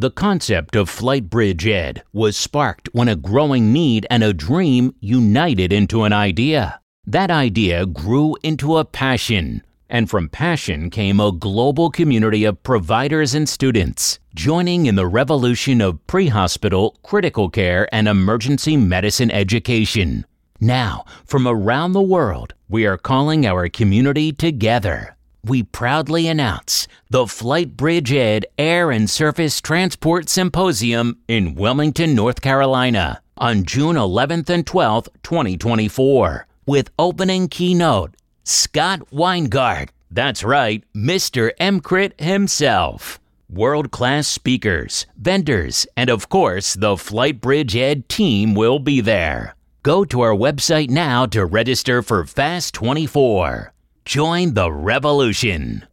The 0.00 0.10
concept 0.10 0.76
of 0.76 0.88
Flight 0.88 1.28
Bridge 1.28 1.66
Ed 1.66 2.02
was 2.10 2.34
sparked 2.34 2.88
when 2.94 3.06
a 3.06 3.14
growing 3.14 3.70
need 3.70 4.06
and 4.08 4.24
a 4.24 4.32
dream 4.32 4.94
united 4.98 5.74
into 5.74 6.04
an 6.04 6.12
idea. 6.14 6.80
That 7.06 7.30
idea 7.30 7.84
grew 7.84 8.34
into 8.42 8.78
a 8.78 8.84
passion, 8.86 9.62
and 9.90 10.08
from 10.08 10.30
passion 10.30 10.88
came 10.88 11.20
a 11.20 11.30
global 11.30 11.90
community 11.90 12.46
of 12.46 12.62
providers 12.62 13.34
and 13.34 13.46
students 13.46 14.18
joining 14.34 14.86
in 14.86 14.94
the 14.94 15.06
revolution 15.06 15.82
of 15.82 16.06
pre 16.06 16.28
hospital, 16.28 16.96
critical 17.02 17.50
care, 17.50 17.86
and 17.94 18.08
emergency 18.08 18.78
medicine 18.78 19.30
education. 19.30 20.24
Now, 20.62 21.04
from 21.26 21.46
around 21.46 21.92
the 21.92 22.00
world, 22.00 22.54
we 22.70 22.86
are 22.86 22.96
calling 22.96 23.44
our 23.44 23.68
community 23.68 24.32
together 24.32 25.14
we 25.44 25.62
proudly 25.62 26.26
announce 26.28 26.86
the 27.08 27.26
Flight 27.26 27.76
Bridge 27.76 28.12
Ed 28.12 28.46
Air 28.58 28.90
and 28.90 29.08
Surface 29.08 29.60
Transport 29.60 30.28
Symposium 30.28 31.18
in 31.28 31.54
Wilmington, 31.54 32.14
North 32.14 32.40
Carolina 32.40 33.22
on 33.36 33.64
June 33.64 33.96
11th 33.96 34.50
and 34.50 34.66
12th, 34.66 35.08
2024, 35.22 36.46
with 36.66 36.90
opening 36.98 37.48
keynote 37.48 38.14
Scott 38.44 39.00
Weingart. 39.10 39.88
That's 40.10 40.44
right, 40.44 40.84
Mr. 40.94 41.50
EMCrit 41.58 42.20
himself. 42.20 43.18
World 43.48 43.90
class 43.90 44.28
speakers, 44.28 45.06
vendors, 45.16 45.86
and 45.96 46.10
of 46.10 46.28
course, 46.28 46.74
the 46.74 46.96
Flight 46.96 47.40
Bridge 47.40 47.74
Ed 47.74 48.08
team 48.08 48.54
will 48.54 48.78
be 48.78 49.00
there. 49.00 49.56
Go 49.82 50.04
to 50.04 50.20
our 50.20 50.34
website 50.34 50.90
now 50.90 51.26
to 51.26 51.44
register 51.46 52.02
for 52.02 52.24
Fast 52.26 52.74
24. 52.74 53.72
Join 54.10 54.54
the 54.54 54.72
revolution. 54.72 55.86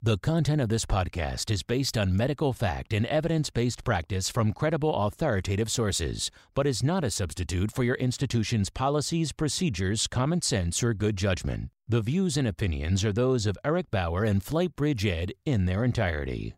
The 0.00 0.16
content 0.16 0.62
of 0.62 0.70
this 0.70 0.86
podcast 0.86 1.50
is 1.50 1.62
based 1.62 1.98
on 1.98 2.16
medical 2.16 2.54
fact 2.54 2.94
and 2.94 3.04
evidence 3.04 3.50
based 3.50 3.84
practice 3.84 4.30
from 4.30 4.54
credible 4.54 4.94
authoritative 4.94 5.70
sources, 5.70 6.30
but 6.54 6.66
is 6.66 6.82
not 6.82 7.04
a 7.04 7.10
substitute 7.10 7.70
for 7.70 7.84
your 7.84 7.96
institution's 7.96 8.70
policies, 8.70 9.32
procedures, 9.32 10.06
common 10.06 10.40
sense, 10.40 10.82
or 10.82 10.94
good 10.94 11.18
judgment. 11.18 11.68
The 11.86 12.00
views 12.00 12.38
and 12.38 12.48
opinions 12.48 13.04
are 13.04 13.12
those 13.12 13.44
of 13.44 13.58
Eric 13.62 13.90
Bauer 13.90 14.24
and 14.24 14.42
Flight 14.42 14.74
Bridge 14.74 15.04
Ed 15.04 15.34
in 15.44 15.66
their 15.66 15.84
entirety. 15.84 16.54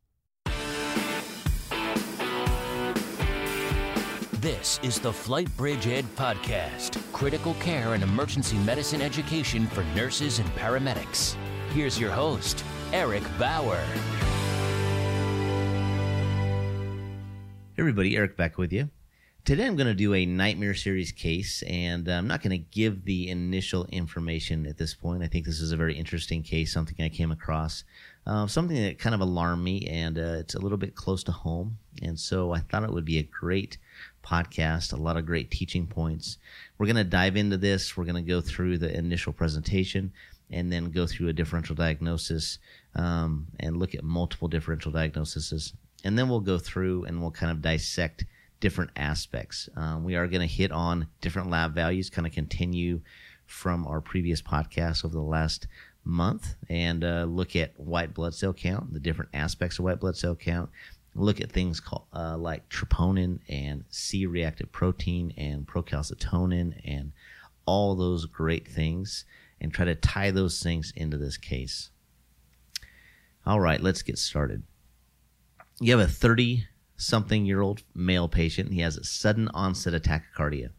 This 4.40 4.80
is 4.82 4.98
the 4.98 5.12
Flight 5.12 5.54
Bridge 5.58 5.86
Ed 5.86 6.06
Podcast 6.16 6.98
critical 7.12 7.52
care 7.54 7.92
and 7.92 8.02
emergency 8.02 8.56
medicine 8.56 9.02
education 9.02 9.66
for 9.66 9.84
nurses 9.94 10.38
and 10.38 10.48
paramedics. 10.54 11.34
Here's 11.74 12.00
your 12.00 12.10
host, 12.10 12.64
Eric 12.90 13.22
Bauer. 13.38 13.84
Hey 17.74 17.80
everybody, 17.80 18.16
Eric 18.16 18.38
back 18.38 18.56
with 18.56 18.72
you. 18.72 18.88
Today 19.44 19.66
I'm 19.66 19.76
going 19.76 19.86
to 19.88 19.94
do 19.94 20.14
a 20.14 20.24
Nightmare 20.24 20.74
Series 20.74 21.12
case, 21.12 21.62
and 21.66 22.08
I'm 22.08 22.26
not 22.26 22.42
going 22.42 22.50
to 22.50 22.64
give 22.70 23.04
the 23.04 23.28
initial 23.28 23.84
information 23.86 24.66
at 24.66 24.78
this 24.78 24.94
point. 24.94 25.22
I 25.22 25.26
think 25.26 25.44
this 25.44 25.60
is 25.60 25.72
a 25.72 25.76
very 25.76 25.96
interesting 25.96 26.42
case, 26.42 26.72
something 26.72 26.96
I 27.00 27.08
came 27.08 27.32
across, 27.32 27.84
uh, 28.26 28.46
something 28.46 28.76
that 28.76 28.98
kind 28.98 29.14
of 29.14 29.20
alarmed 29.20 29.64
me, 29.64 29.86
and 29.86 30.18
uh, 30.18 30.36
it's 30.38 30.54
a 30.54 30.60
little 30.60 30.78
bit 30.78 30.94
close 30.94 31.24
to 31.24 31.32
home. 31.32 31.78
And 32.02 32.18
so 32.18 32.52
I 32.52 32.60
thought 32.60 32.84
it 32.84 32.92
would 32.92 33.04
be 33.04 33.18
a 33.18 33.22
great 33.22 33.76
podcast, 34.30 34.92
a 34.92 34.96
lot 34.96 35.16
of 35.16 35.26
great 35.26 35.50
teaching 35.50 35.86
points. 35.86 36.38
We're 36.78 36.86
going 36.86 36.96
to 36.96 37.04
dive 37.04 37.36
into 37.36 37.56
this. 37.56 37.96
We're 37.96 38.04
going 38.04 38.22
to 38.24 38.30
go 38.30 38.40
through 38.40 38.78
the 38.78 38.96
initial 38.96 39.32
presentation 39.32 40.12
and 40.50 40.72
then 40.72 40.90
go 40.90 41.06
through 41.06 41.28
a 41.28 41.32
differential 41.32 41.74
diagnosis 41.74 42.58
um, 42.94 43.46
and 43.58 43.76
look 43.76 43.94
at 43.94 44.04
multiple 44.04 44.48
differential 44.48 44.92
diagnoses. 44.92 45.72
And 46.04 46.18
then 46.18 46.28
we'll 46.28 46.40
go 46.40 46.58
through 46.58 47.04
and 47.04 47.20
we'll 47.20 47.30
kind 47.30 47.52
of 47.52 47.62
dissect 47.62 48.24
different 48.60 48.90
aspects. 48.96 49.68
Um, 49.76 50.04
we 50.04 50.16
are 50.16 50.26
going 50.26 50.46
to 50.46 50.54
hit 50.54 50.72
on 50.72 51.08
different 51.20 51.50
lab 51.50 51.74
values, 51.74 52.10
kind 52.10 52.26
of 52.26 52.32
continue 52.32 53.00
from 53.46 53.86
our 53.86 54.00
previous 54.00 54.40
podcast 54.42 55.04
over 55.04 55.14
the 55.14 55.20
last 55.20 55.66
month 56.04 56.54
and 56.68 57.04
uh, 57.04 57.24
look 57.28 57.56
at 57.56 57.78
white 57.78 58.14
blood 58.14 58.34
cell 58.34 58.52
count, 58.52 58.92
the 58.92 59.00
different 59.00 59.30
aspects 59.34 59.78
of 59.78 59.84
white 59.84 60.00
blood 60.00 60.16
cell 60.16 60.34
count, 60.34 60.70
look 61.14 61.40
at 61.40 61.50
things 61.50 61.80
called 61.80 62.06
uh, 62.12 62.36
like 62.36 62.68
troponin 62.68 63.40
and 63.48 63.84
C-reactive 63.90 64.70
protein 64.72 65.32
and 65.36 65.66
procalcitonin 65.66 66.80
and 66.84 67.12
all 67.66 67.94
those 67.94 68.26
great 68.26 68.66
things 68.66 69.24
and 69.60 69.72
try 69.72 69.84
to 69.84 69.94
tie 69.94 70.30
those 70.30 70.62
things 70.62 70.92
into 70.96 71.16
this 71.16 71.36
case. 71.36 71.90
All 73.44 73.60
right, 73.60 73.80
let's 73.80 74.02
get 74.02 74.18
started. 74.18 74.62
You 75.80 75.96
have 75.96 76.08
a 76.08 76.10
30 76.10 76.66
something 76.96 77.46
year 77.46 77.60
old 77.60 77.82
male 77.94 78.28
patient. 78.28 78.72
He 78.72 78.80
has 78.80 78.96
a 78.96 79.04
sudden 79.04 79.48
onset 79.48 79.94
of 79.94 80.02
tachycardia. 80.02 80.70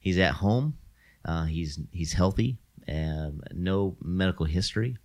He's 0.00 0.18
at 0.18 0.34
home. 0.34 0.78
Uh, 1.24 1.44
he's 1.44 1.78
he's 1.92 2.12
healthy. 2.12 2.58
and 2.88 3.42
no 3.52 3.96
medical 4.02 4.46
history. 4.46 4.96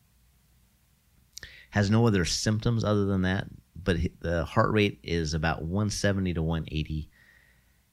Has 1.72 1.92
no 1.92 2.08
other 2.08 2.26
symptoms 2.26 2.84
other 2.84 3.06
than 3.06 3.22
that 3.22 3.48
but 3.88 3.96
the 4.20 4.44
heart 4.44 4.74
rate 4.74 5.00
is 5.02 5.34
about 5.34 5.62
170 5.62 6.34
to 6.34 6.44
180. 6.44 7.10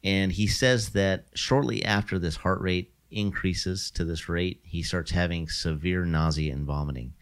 And 0.03 0.33
he 0.33 0.49
says 0.49 0.89
that 0.91 1.27
shortly 1.35 1.85
after 1.85 2.19
this 2.19 2.35
heart 2.35 2.61
rate 2.61 2.93
increases 3.13 3.93
to 3.93 4.05
this 4.05 4.29
rate, 4.29 4.59
he 4.65 4.83
starts 4.83 5.13
having 5.13 5.49
severe 5.49 6.05
nausea 6.05 6.53
and 6.53 6.67
vomiting. 6.67 7.15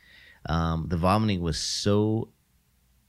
Um, 0.47 0.87
the 0.89 0.97
vomiting 0.97 1.43
was 1.43 1.59
so 1.59 2.31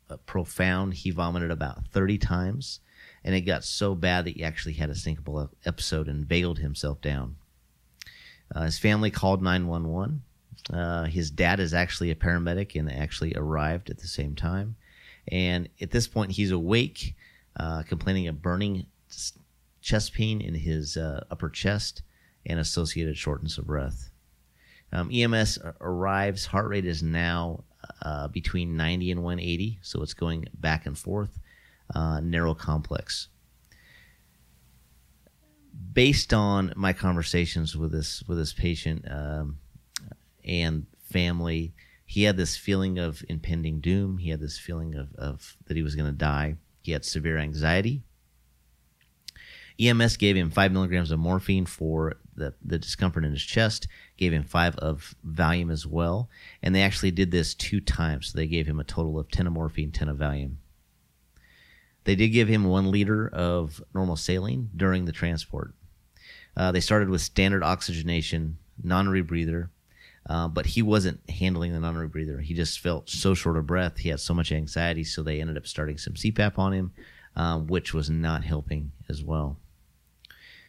uh, 0.10 0.18
profound, 0.26 0.96
he 0.96 1.12
vomited 1.12 1.50
about 1.50 1.88
30 1.94 2.18
times, 2.18 2.82
and 3.24 3.34
it 3.34 3.42
got 3.42 3.64
so 3.64 3.96
bad 3.96 4.26
that 4.26 4.36
he 4.36 4.44
actually 4.44 4.74
had 4.74 4.90
a 4.90 4.96
syncopal 4.96 5.50
episode 5.64 6.10
and 6.10 6.28
bailed 6.28 6.60
himself 6.60 7.00
down. 7.00 7.38
Uh, 8.54 8.64
his 8.64 8.80
family 8.80 9.12
called 9.12 9.42
911. 9.42 10.24
Uh, 10.74 11.06
his 11.06 11.32
dad 11.32 11.62
is 11.62 11.74
actually 11.74 12.12
a 12.12 12.16
paramedic 12.16 12.78
and 12.78 12.92
actually 12.92 13.34
arrived 13.38 13.90
at 13.90 14.00
the 14.00 14.08
same 14.10 14.36
time. 14.36 14.76
And 15.28 15.70
at 15.82 15.92
this 15.92 16.08
point, 16.08 16.32
he's 16.32 16.52
awake, 16.52 17.16
uh, 17.58 17.84
complaining 17.84 18.28
of 18.28 18.42
burning 18.42 18.86
chest 19.82 20.14
pain 20.14 20.42
in 20.42 20.56
his 20.56 20.98
uh, 20.98 21.24
upper 21.30 21.50
chest 21.50 22.02
and 22.46 22.60
associated 22.60 23.18
shortness 23.18 23.58
of 23.58 23.68
breath. 23.68 24.10
Um, 24.92 25.10
EMS 25.12 25.60
arrives. 25.82 26.46
Heart 26.46 26.70
rate 26.70 26.86
is 26.86 27.02
now 27.02 27.64
uh, 28.02 28.28
between 28.28 28.78
90 28.78 29.12
and 29.12 29.24
180, 29.24 29.80
so 29.82 30.02
it's 30.02 30.14
going 30.14 30.48
back 30.54 30.86
and 30.86 30.98
forth. 30.98 31.40
Uh, 31.94 32.20
narrow 32.22 32.54
complex. 32.54 33.28
Based 35.94 36.34
on 36.34 36.74
my 36.76 36.94
conversations 36.94 37.76
with 37.76 37.92
this 37.92 38.24
with 38.28 38.38
this 38.38 38.54
patient 38.54 39.06
um, 39.10 39.58
and 40.46 40.86
family, 41.12 41.74
he 42.14 42.26
had 42.26 42.38
this 42.38 42.56
feeling 42.56 43.00
of 43.00 43.26
impending 43.28 43.80
doom. 43.80 44.20
He 44.20 44.30
had 44.30 44.40
this 44.40 44.60
feeling 44.60 44.94
of, 44.94 45.16
of 45.16 45.58
that 45.66 45.76
he 45.76 45.82
was 45.82 45.96
going 45.96 46.06
to 46.06 46.16
die. 46.16 46.58
He 46.84 46.92
had 46.92 47.04
severe 47.04 47.40
anxiety. 47.40 48.04
EMS 49.80 50.18
gave 50.18 50.36
him 50.36 50.52
five 50.52 50.72
milligrams 50.72 51.10
of 51.10 51.18
morphine 51.18 51.66
for 51.66 52.18
the, 52.36 52.54
the 52.64 52.78
discomfort 52.78 53.26
in 53.26 53.32
his 53.32 53.42
chest, 53.42 53.88
gave 54.16 54.32
him 54.32 54.44
five 54.44 54.76
of 54.76 55.16
Valium 55.28 55.72
as 55.72 55.88
well. 55.88 56.30
And 56.62 56.76
they 56.76 56.84
actually 56.84 57.10
did 57.10 57.32
this 57.32 57.56
two 57.56 57.82
times. 57.82 58.28
So 58.28 58.38
they 58.38 58.46
gave 58.46 58.68
him 58.68 58.80
a 58.80 58.84
total 58.84 59.18
of 59.18 59.32
10 59.32 59.48
of 59.48 59.54
morphine, 59.54 59.92
10 59.92 60.08
of 60.08 60.18
Valium. 60.18 60.58
They 62.04 62.16
did 62.16 62.28
give 62.28 62.48
him 62.48 62.66
one 62.66 62.92
liter 62.92 63.28
of 63.28 63.82
normal 63.92 64.18
saline 64.18 64.70
during 64.78 65.06
the 65.06 65.12
transport. 65.12 65.74
Uh, 66.56 66.72
they 66.72 66.80
started 66.80 67.10
with 67.10 67.22
standard 67.22 67.64
oxygenation, 67.64 68.60
non 68.84 69.08
rebreather, 69.08 69.70
uh, 70.28 70.48
but 70.48 70.66
he 70.66 70.82
wasn't 70.82 71.20
handling 71.30 71.74
the 71.74 71.80
non-rebreather. 71.80 72.42
He 72.42 72.54
just 72.54 72.80
felt 72.80 73.10
so 73.10 73.34
short 73.34 73.58
of 73.58 73.68
breath. 73.68 73.98
He 73.98 74.10
had 74.10 74.20
so 74.20 74.34
much 74.34 74.52
anxiety, 74.52 75.04
so 75.04 75.22
they 75.22 75.42
ended 75.42 75.58
up 75.58 75.68
starting 75.68 75.98
some 75.98 76.14
CPAP 76.14 76.58
on 76.58 76.74
him, 76.74 76.94
um, 77.36 77.68
which 77.68 77.94
was 77.94 78.10
not 78.10 78.44
helping 78.44 78.92
as 79.10 79.24
well. 79.24 79.58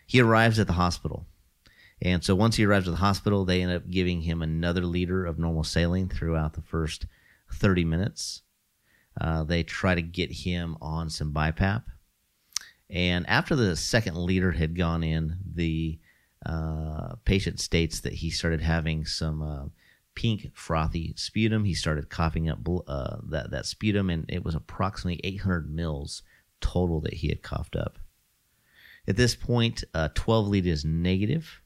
He 0.07 0.21
arrives 0.21 0.59
at 0.59 0.67
the 0.67 0.75
hospital. 0.75 1.27
And 2.03 2.25
so 2.25 2.35
once 2.35 2.57
he 2.57 2.67
arrives 2.67 2.89
at 2.89 2.93
the 2.93 2.99
hospital, 2.99 3.45
they 3.45 3.63
end 3.63 3.73
up 3.73 3.89
giving 3.89 4.23
him 4.23 4.43
another 4.43 4.83
liter 4.83 5.25
of 5.25 5.39
normal 5.39 5.65
saline 5.65 6.09
throughout 6.09 6.55
the 6.55 6.61
first 6.61 7.07
30 7.53 7.85
minutes. 7.85 8.43
Uh, 9.19 9.45
they 9.45 9.63
try 9.63 9.95
to 9.95 10.03
get 10.03 10.33
him 10.33 10.77
on 10.83 11.09
some 11.09 11.33
BiPAP. 11.33 11.85
And 12.91 13.27
after 13.29 13.57
the 13.57 13.77
second 13.77 14.17
liter 14.17 14.53
had 14.53 14.77
gone 14.77 15.03
in, 15.03 15.39
the 15.55 15.99
uh, 16.47 17.15
patient 17.25 17.59
states 17.59 18.01
that 18.01 18.15
he 18.15 18.31
started 18.31 18.61
having 18.61 19.07
some 19.07 19.43
uh, 19.43 19.65
pink 20.15 20.51
frothy 20.55 21.15
sputum. 21.17 21.65
He 21.65 21.75
started 21.75 22.11
coughing 22.11 22.49
up 22.49 22.59
uh, 22.87 23.17
that 23.31 23.51
that 23.51 23.67
sputum, 23.67 24.11
and 24.11 24.27
it 24.29 24.45
was 24.45 24.55
approximately 24.55 25.21
800 25.25 25.73
mils 25.73 26.23
total 26.61 27.01
that 27.03 27.15
he 27.15 27.29
had 27.29 27.43
coughed 27.43 27.77
up. 27.77 27.99
At 29.07 29.17
this 29.17 29.35
point, 29.35 29.85
uh, 29.95 30.09
12 30.15 30.49
lead 30.49 30.67
is 30.67 30.85
negative. 30.85 31.61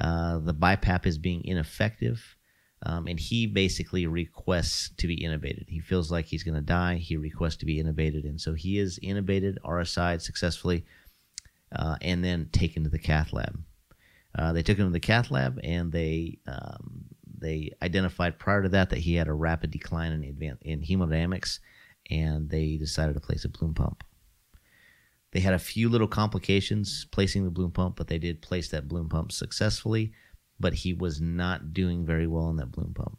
Uh, 0.00 0.38
the 0.38 0.54
BiPAP 0.54 1.06
is 1.06 1.18
being 1.18 1.44
ineffective. 1.44 2.36
Um, 2.84 3.06
and 3.06 3.18
he 3.18 3.46
basically 3.46 4.08
requests 4.08 4.90
to 4.96 5.06
be 5.06 5.18
intubated. 5.18 5.68
He 5.68 5.78
feels 5.78 6.10
like 6.10 6.26
he's 6.26 6.42
going 6.42 6.56
to 6.56 6.60
die. 6.60 6.96
He 6.96 7.16
requests 7.16 7.56
to 7.58 7.66
be 7.66 7.80
intubated. 7.80 8.24
And 8.24 8.40
so 8.40 8.54
he 8.54 8.78
is 8.78 8.98
intubated, 9.00 9.58
RSI'd 9.64 10.22
successfully, 10.22 10.84
and 11.70 12.24
then 12.24 12.48
taken 12.52 12.82
to 12.82 12.90
the 12.90 12.98
cath 12.98 13.32
lab. 13.32 13.62
Uh, 14.36 14.52
they 14.52 14.62
took 14.62 14.78
him 14.78 14.86
to 14.86 14.92
the 14.92 15.00
cath 15.00 15.30
lab 15.30 15.60
and 15.62 15.92
they 15.92 16.38
um, 16.46 17.04
they 17.42 17.72
identified 17.82 18.38
prior 18.38 18.62
to 18.62 18.68
that 18.70 18.90
that 18.90 19.00
he 19.00 19.14
had 19.14 19.28
a 19.28 19.32
rapid 19.32 19.70
decline 19.70 20.12
in, 20.12 20.22
advan- 20.22 20.62
in 20.62 20.80
hemodynamics, 20.80 21.58
and 22.10 22.48
they 22.48 22.76
decided 22.76 23.14
to 23.14 23.20
place 23.20 23.44
a 23.44 23.48
balloon 23.48 23.74
pump. 23.74 24.04
They 25.32 25.40
had 25.40 25.54
a 25.54 25.58
few 25.58 25.88
little 25.88 26.06
complications 26.06 27.06
placing 27.10 27.44
the 27.44 27.50
balloon 27.50 27.72
pump, 27.72 27.96
but 27.96 28.06
they 28.06 28.18
did 28.18 28.42
place 28.42 28.68
that 28.68 28.86
balloon 28.86 29.08
pump 29.08 29.32
successfully. 29.32 30.12
But 30.60 30.74
he 30.74 30.94
was 30.94 31.20
not 31.20 31.72
doing 31.74 32.06
very 32.06 32.26
well 32.28 32.48
in 32.50 32.56
that 32.56 32.70
balloon 32.70 32.94
pump. 32.94 33.18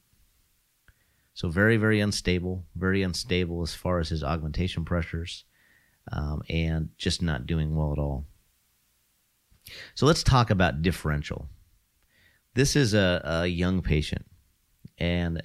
So 1.34 1.50
very, 1.50 1.78
very 1.78 2.00
unstable, 2.00 2.66
very 2.76 3.02
unstable 3.02 3.64
as 3.64 3.74
far 3.74 4.00
as 4.00 4.10
his 4.10 4.24
augmentation 4.24 4.86
pressures, 4.86 5.44
um, 6.12 6.44
and 6.48 6.90
just 6.98 7.22
not 7.22 7.48
doing 7.48 7.76
well 7.76 7.92
at 7.92 8.00
all. 8.00 8.28
So 9.96 10.06
let's 10.06 10.24
talk 10.24 10.50
about 10.50 10.82
differential. 10.82 11.48
This 12.54 12.76
is 12.76 12.94
a, 12.94 13.22
a 13.24 13.48
young 13.48 13.82
patient, 13.82 14.26
and 14.98 15.42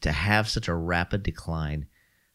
to 0.00 0.12
have 0.12 0.48
such 0.48 0.68
a 0.68 0.74
rapid 0.74 1.22
decline, 1.22 1.86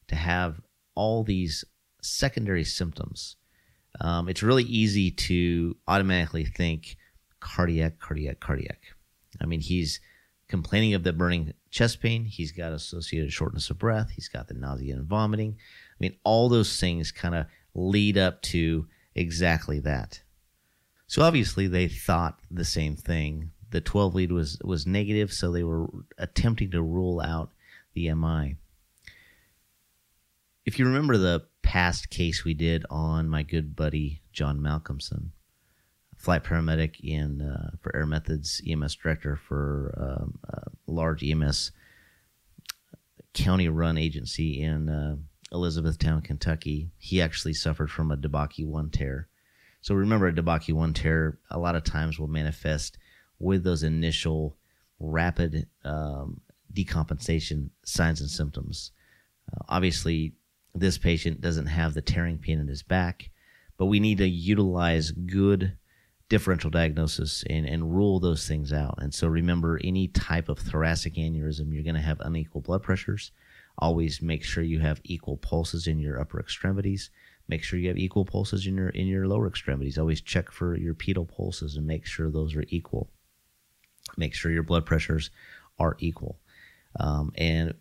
to 0.08 0.16
have 0.16 0.62
all 0.96 1.24
these 1.24 1.66
secondary 2.02 2.64
symptoms, 2.64 3.36
um, 4.00 4.30
it's 4.30 4.44
really 4.44 4.64
easy 4.64 5.12
to 5.12 5.76
automatically 5.88 6.46
think 6.46 6.98
cardiac, 7.40 8.00
cardiac, 8.00 8.40
cardiac. 8.40 8.82
I 9.42 9.46
mean, 9.46 9.60
he's 9.60 10.00
complaining 10.48 10.94
of 10.94 11.04
the 11.04 11.14
burning 11.14 11.54
chest 11.72 12.02
pain. 12.02 12.26
He's 12.26 12.52
got 12.52 12.72
associated 12.72 13.34
shortness 13.34 13.70
of 13.70 13.80
breath. 13.80 14.12
He's 14.12 14.30
got 14.30 14.48
the 14.48 14.54
nausea 14.54 14.96
and 14.96 15.06
vomiting. 15.06 15.58
I 15.58 15.98
mean, 16.00 16.18
all 16.24 16.50
those 16.50 16.80
things 16.80 17.12
kind 17.12 17.36
of 17.36 17.48
lead 17.74 18.18
up 18.18 18.42
to 18.44 18.88
exactly 19.16 19.80
that. 19.82 20.22
So 21.08 21.22
obviously 21.22 21.68
they 21.68 21.88
thought 21.88 22.40
the 22.52 22.66
same 22.66 22.96
thing. 22.96 23.52
The 23.72 23.82
12 23.82 24.16
lead 24.16 24.32
was 24.32 24.60
was 24.64 24.86
negative, 24.86 25.32
so 25.34 25.52
they 25.52 25.64
were 25.64 25.88
attempting 26.18 26.72
to 26.72 26.82
rule 26.82 27.22
out 27.22 27.52
the 27.94 28.14
MI. 28.14 28.58
If 30.66 30.78
you 30.78 30.86
remember 30.86 31.18
the 31.18 31.46
past 31.62 32.10
case 32.10 32.44
we 32.44 32.54
did 32.54 32.86
on 32.90 33.30
my 33.30 33.44
good 33.44 33.76
buddy 33.76 34.22
John 34.34 34.60
Malcolmson, 34.60 35.30
flight 36.18 36.44
paramedic 36.44 37.00
in 37.00 37.42
uh, 37.42 37.72
for 37.82 37.96
Air 37.96 38.06
Methods 38.06 38.62
EMS 38.68 38.96
director 38.96 39.38
for 39.38 39.94
um, 39.98 40.40
a 40.50 40.92
large 40.92 41.24
EMS 41.24 41.72
county 43.34 43.70
run 43.70 43.98
agency 43.98 44.62
in 44.62 44.90
uh, 44.90 45.16
Elizabethtown, 45.54 46.22
Kentucky. 46.22 46.90
He 46.98 47.22
actually 47.22 47.54
suffered 47.54 47.90
from 47.90 48.12
a 48.12 48.18
DeBakey 48.18 48.66
1 48.66 48.90
tear 48.90 49.30
so 49.82 49.96
remember, 49.96 50.28
a 50.28 50.34
DeBakey 50.34 50.74
one 50.74 50.94
tear 50.94 51.38
a 51.50 51.60
lot 51.60 51.76
of 51.76 51.84
times 51.84 52.20
will 52.20 52.28
manifest 52.28 52.98
with 53.40 53.64
those 53.64 53.84
initial 53.84 54.58
rapid 55.00 55.68
um, 55.84 56.42
decompensation 56.74 57.70
signs 57.84 58.22
and 58.22 58.30
symptoms. 58.30 58.92
Uh, 59.52 59.64
obviously, 59.70 60.34
this 60.74 60.98
patient 60.98 61.42
doesn't 61.42 61.68
have 61.68 61.94
the 61.94 62.02
tearing 62.02 62.38
pain 62.38 62.60
in 62.60 62.68
his 62.68 62.84
back, 62.84 63.30
but 63.78 63.86
we 63.86 64.00
need 64.00 64.18
to 64.18 64.28
utilize 64.28 65.12
good 65.12 65.78
differential 66.30 66.70
diagnosis 66.70 67.44
and, 67.50 67.66
and 67.66 67.96
rule 67.96 68.20
those 68.20 68.48
things 68.48 68.74
out. 68.74 68.96
And 68.98 69.14
so 69.14 69.28
remember, 69.28 69.80
any 69.84 70.08
type 70.10 70.50
of 70.50 70.60
thoracic 70.60 71.16
aneurysm, 71.16 71.74
you're 71.74 71.84
going 71.84 71.96
to 71.96 72.02
have 72.02 72.20
unequal 72.20 72.62
blood 72.62 72.84
pressures. 72.84 73.32
Always 73.78 74.22
make 74.22 74.44
sure 74.44 74.64
you 74.64 74.80
have 74.80 75.00
equal 75.04 75.38
pulses 75.38 75.88
in 75.88 76.00
your 76.00 76.20
upper 76.20 76.40
extremities. 76.40 77.12
Make 77.48 77.64
sure 77.64 77.80
you 77.80 77.88
have 77.88 77.98
equal 77.98 78.26
pulses 78.26 78.68
in 78.68 78.76
your 78.76 78.90
in 78.90 79.08
your 79.08 79.28
lower 79.28 79.48
extremities. 79.48 79.98
Always 79.98 80.22
check 80.22 80.52
for 80.52 80.78
your 80.78 80.94
pedal 80.94 81.26
pulses 81.26 81.78
and 81.78 81.88
make 81.88 82.06
sure 82.06 82.30
those 82.30 82.56
are 82.56 82.66
equal. 82.68 83.10
Make 84.18 84.34
sure 84.34 84.52
your 84.52 84.64
blood 84.64 84.86
pressures 84.86 85.30
are 85.80 85.96
equal, 86.00 86.40
um, 87.00 87.32
and 87.36 87.74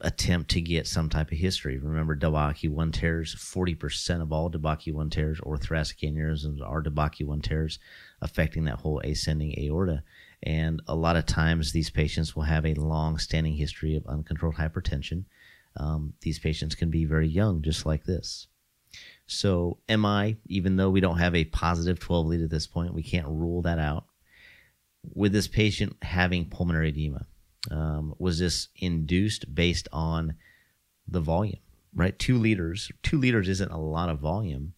attempt 0.00 0.50
to 0.50 0.60
get 0.60 0.86
some 0.86 1.08
type 1.08 1.32
of 1.32 1.38
history. 1.38 1.78
Remember, 1.78 2.14
DeBakey 2.16 2.68
one 2.68 2.92
tears. 2.92 3.32
Forty 3.34 3.74
percent 3.74 4.22
of 4.22 4.32
all 4.32 4.50
DeBakey 4.50 4.92
one 4.92 5.10
tears 5.10 5.40
or 5.42 5.56
thoracic 5.56 5.98
aneurysms 6.00 6.60
are 6.62 6.82
DeBakey 6.82 7.24
one 7.24 7.40
tears, 7.40 7.78
affecting 8.20 8.64
that 8.64 8.80
whole 8.80 9.00
ascending 9.00 9.54
aorta. 9.58 10.02
And 10.42 10.82
a 10.86 10.94
lot 10.94 11.16
of 11.16 11.24
times, 11.26 11.72
these 11.72 11.90
patients 11.90 12.36
will 12.36 12.42
have 12.42 12.66
a 12.66 12.74
long-standing 12.74 13.54
history 13.54 13.96
of 13.96 14.06
uncontrolled 14.06 14.56
hypertension. 14.56 15.24
Um, 15.76 16.12
these 16.20 16.38
patients 16.38 16.74
can 16.74 16.90
be 16.90 17.04
very 17.06 17.28
young, 17.28 17.62
just 17.62 17.86
like 17.86 18.04
this. 18.04 18.48
So, 19.26 19.78
MI, 19.88 20.36
even 20.46 20.76
though 20.76 20.90
we 20.90 21.00
don't 21.00 21.18
have 21.18 21.34
a 21.34 21.44
positive 21.44 21.98
12 21.98 22.26
lead 22.26 22.42
at 22.42 22.50
this 22.50 22.66
point, 22.66 22.94
we 22.94 23.02
can't 23.02 23.26
rule 23.26 23.62
that 23.62 23.78
out. 23.78 24.06
With 25.14 25.32
this 25.32 25.48
patient 25.48 25.96
having 26.02 26.48
pulmonary 26.48 26.90
edema, 26.90 27.26
um, 27.70 28.14
was 28.18 28.38
this 28.38 28.68
induced 28.76 29.52
based 29.52 29.88
on 29.92 30.34
the 31.08 31.20
volume, 31.20 31.58
right? 31.94 32.16
Two 32.16 32.38
liters. 32.38 32.90
Two 33.02 33.18
liters 33.18 33.48
isn't 33.48 33.72
a 33.72 33.80
lot 33.80 34.08
of 34.08 34.20
volume, 34.20 34.74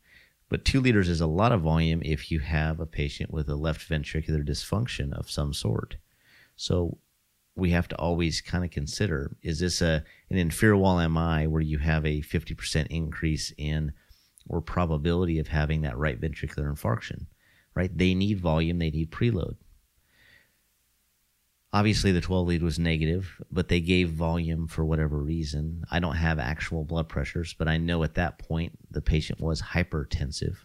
but 0.49 0.65
two 0.65 0.81
liters 0.81 1.11
is 1.11 1.21
a 1.21 1.27
lot 1.27 1.53
of 1.53 1.61
volume 1.61 2.01
if 2.03 2.31
you 2.31 2.41
have 2.41 2.81
a 2.81 2.87
patient 2.87 3.31
with 3.31 3.49
a 3.51 3.57
left 3.57 3.87
ventricular 3.87 4.47
dysfunction 4.47 5.13
of 5.13 5.31
some 5.31 5.53
sort. 5.53 5.97
So, 6.57 6.99
we 7.55 7.71
have 7.71 7.89
to 7.89 7.97
always 7.97 8.41
kind 8.41 8.65
of 8.65 8.71
consider 8.71 9.37
is 9.43 9.59
this 9.59 9.83
a 9.83 10.05
an 10.31 10.37
inferior 10.39 10.77
wall 10.77 11.07
MI 11.09 11.47
where 11.49 11.61
you 11.61 11.79
have 11.79 12.07
a 12.07 12.23
50% 12.23 12.87
increase 12.87 13.53
in 13.59 13.93
or 14.49 14.61
probability 14.61 15.39
of 15.39 15.49
having 15.49 15.83
that 15.83 15.97
right 15.97 16.21
ventricular 16.21 16.73
infarction, 16.73 17.27
right? 17.75 17.97
They 17.97 18.15
need 18.15 18.41
volume, 18.41 18.79
they 18.79 18.91
need 18.91 19.11
preload. 19.11 19.57
Obviously, 21.71 22.13
the 22.13 22.23
12 22.23 22.49
lead 22.49 22.63
was 22.63 22.79
negative, 22.79 23.43
but 23.53 23.69
they 23.69 23.81
gave 23.81 24.09
volume 24.09 24.69
for 24.69 24.87
whatever 24.87 25.19
reason. 25.19 25.85
I 25.91 26.01
don't 26.01 26.17
have 26.17 26.39
actual 26.39 26.83
blood 26.83 27.11
pressures, 27.11 27.55
but 27.59 27.69
I 27.69 27.77
know 27.77 28.03
at 28.05 28.15
that 28.15 28.39
point 28.39 28.79
the 28.91 29.03
patient 29.03 29.39
was 29.39 29.61
hypertensive. 29.61 30.57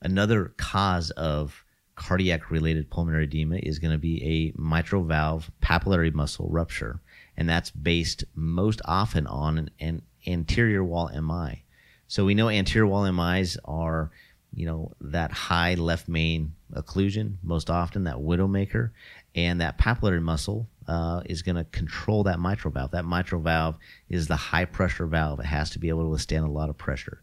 Another 0.00 0.54
cause 0.56 1.10
of 1.10 1.64
cardiac 1.96 2.50
related 2.50 2.90
pulmonary 2.90 3.24
edema 3.24 3.56
is 3.56 3.78
going 3.78 3.92
to 3.92 3.98
be 3.98 4.24
a 4.24 4.60
mitral 4.60 5.02
valve 5.04 5.50
papillary 5.60 6.14
muscle 6.14 6.48
rupture, 6.48 7.00
and 7.36 7.48
that's 7.48 7.70
based 7.70 8.24
most 8.34 8.80
often 8.84 9.26
on 9.26 9.68
an 9.80 10.02
anterior 10.26 10.84
wall 10.84 11.10
MI. 11.12 11.64
So 12.10 12.24
we 12.24 12.34
know 12.34 12.48
anterior 12.48 12.88
wall 12.88 13.10
MIs 13.12 13.56
are, 13.64 14.10
you 14.52 14.66
know, 14.66 14.90
that 15.00 15.30
high 15.30 15.74
left 15.74 16.08
main 16.08 16.54
occlusion 16.74 17.36
most 17.40 17.70
often, 17.70 18.02
that 18.02 18.16
widowmaker, 18.16 18.90
and 19.36 19.60
that 19.60 19.78
papillary 19.78 20.20
muscle 20.20 20.66
uh, 20.88 21.20
is 21.26 21.42
going 21.42 21.54
to 21.54 21.62
control 21.62 22.24
that 22.24 22.40
mitral 22.40 22.74
valve. 22.74 22.90
That 22.90 23.04
mitral 23.04 23.40
valve 23.40 23.76
is 24.08 24.26
the 24.26 24.34
high 24.34 24.64
pressure 24.64 25.06
valve. 25.06 25.38
It 25.38 25.46
has 25.46 25.70
to 25.70 25.78
be 25.78 25.88
able 25.88 26.02
to 26.02 26.08
withstand 26.08 26.44
a 26.44 26.50
lot 26.50 26.68
of 26.68 26.76
pressure. 26.76 27.22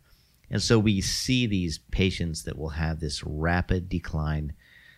And 0.50 0.62
so 0.62 0.79
we 0.79 1.01
see 1.01 1.46
these 1.48 1.79
patients 1.91 2.44
that 2.44 2.58
will 2.58 2.70
have 2.70 3.01
this 3.01 3.25
rapid 3.25 3.89
decline, 3.89 4.53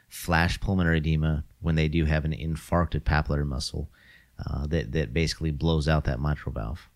flash 0.08 0.60
pulmonary 0.60 1.00
edema 1.00 1.46
when 1.62 1.74
they 1.74 1.88
do 1.88 2.06
have 2.06 2.26
an 2.26 2.34
infarcted 2.34 3.02
papillary 3.02 3.48
muscle 3.48 3.90
uh, 4.46 4.68
that, 4.68 4.92
that 4.92 5.16
basically 5.16 5.50
blows 5.50 5.88
out 5.88 6.04
that 6.04 6.22
mitral 6.22 6.54
valve. 6.54 6.89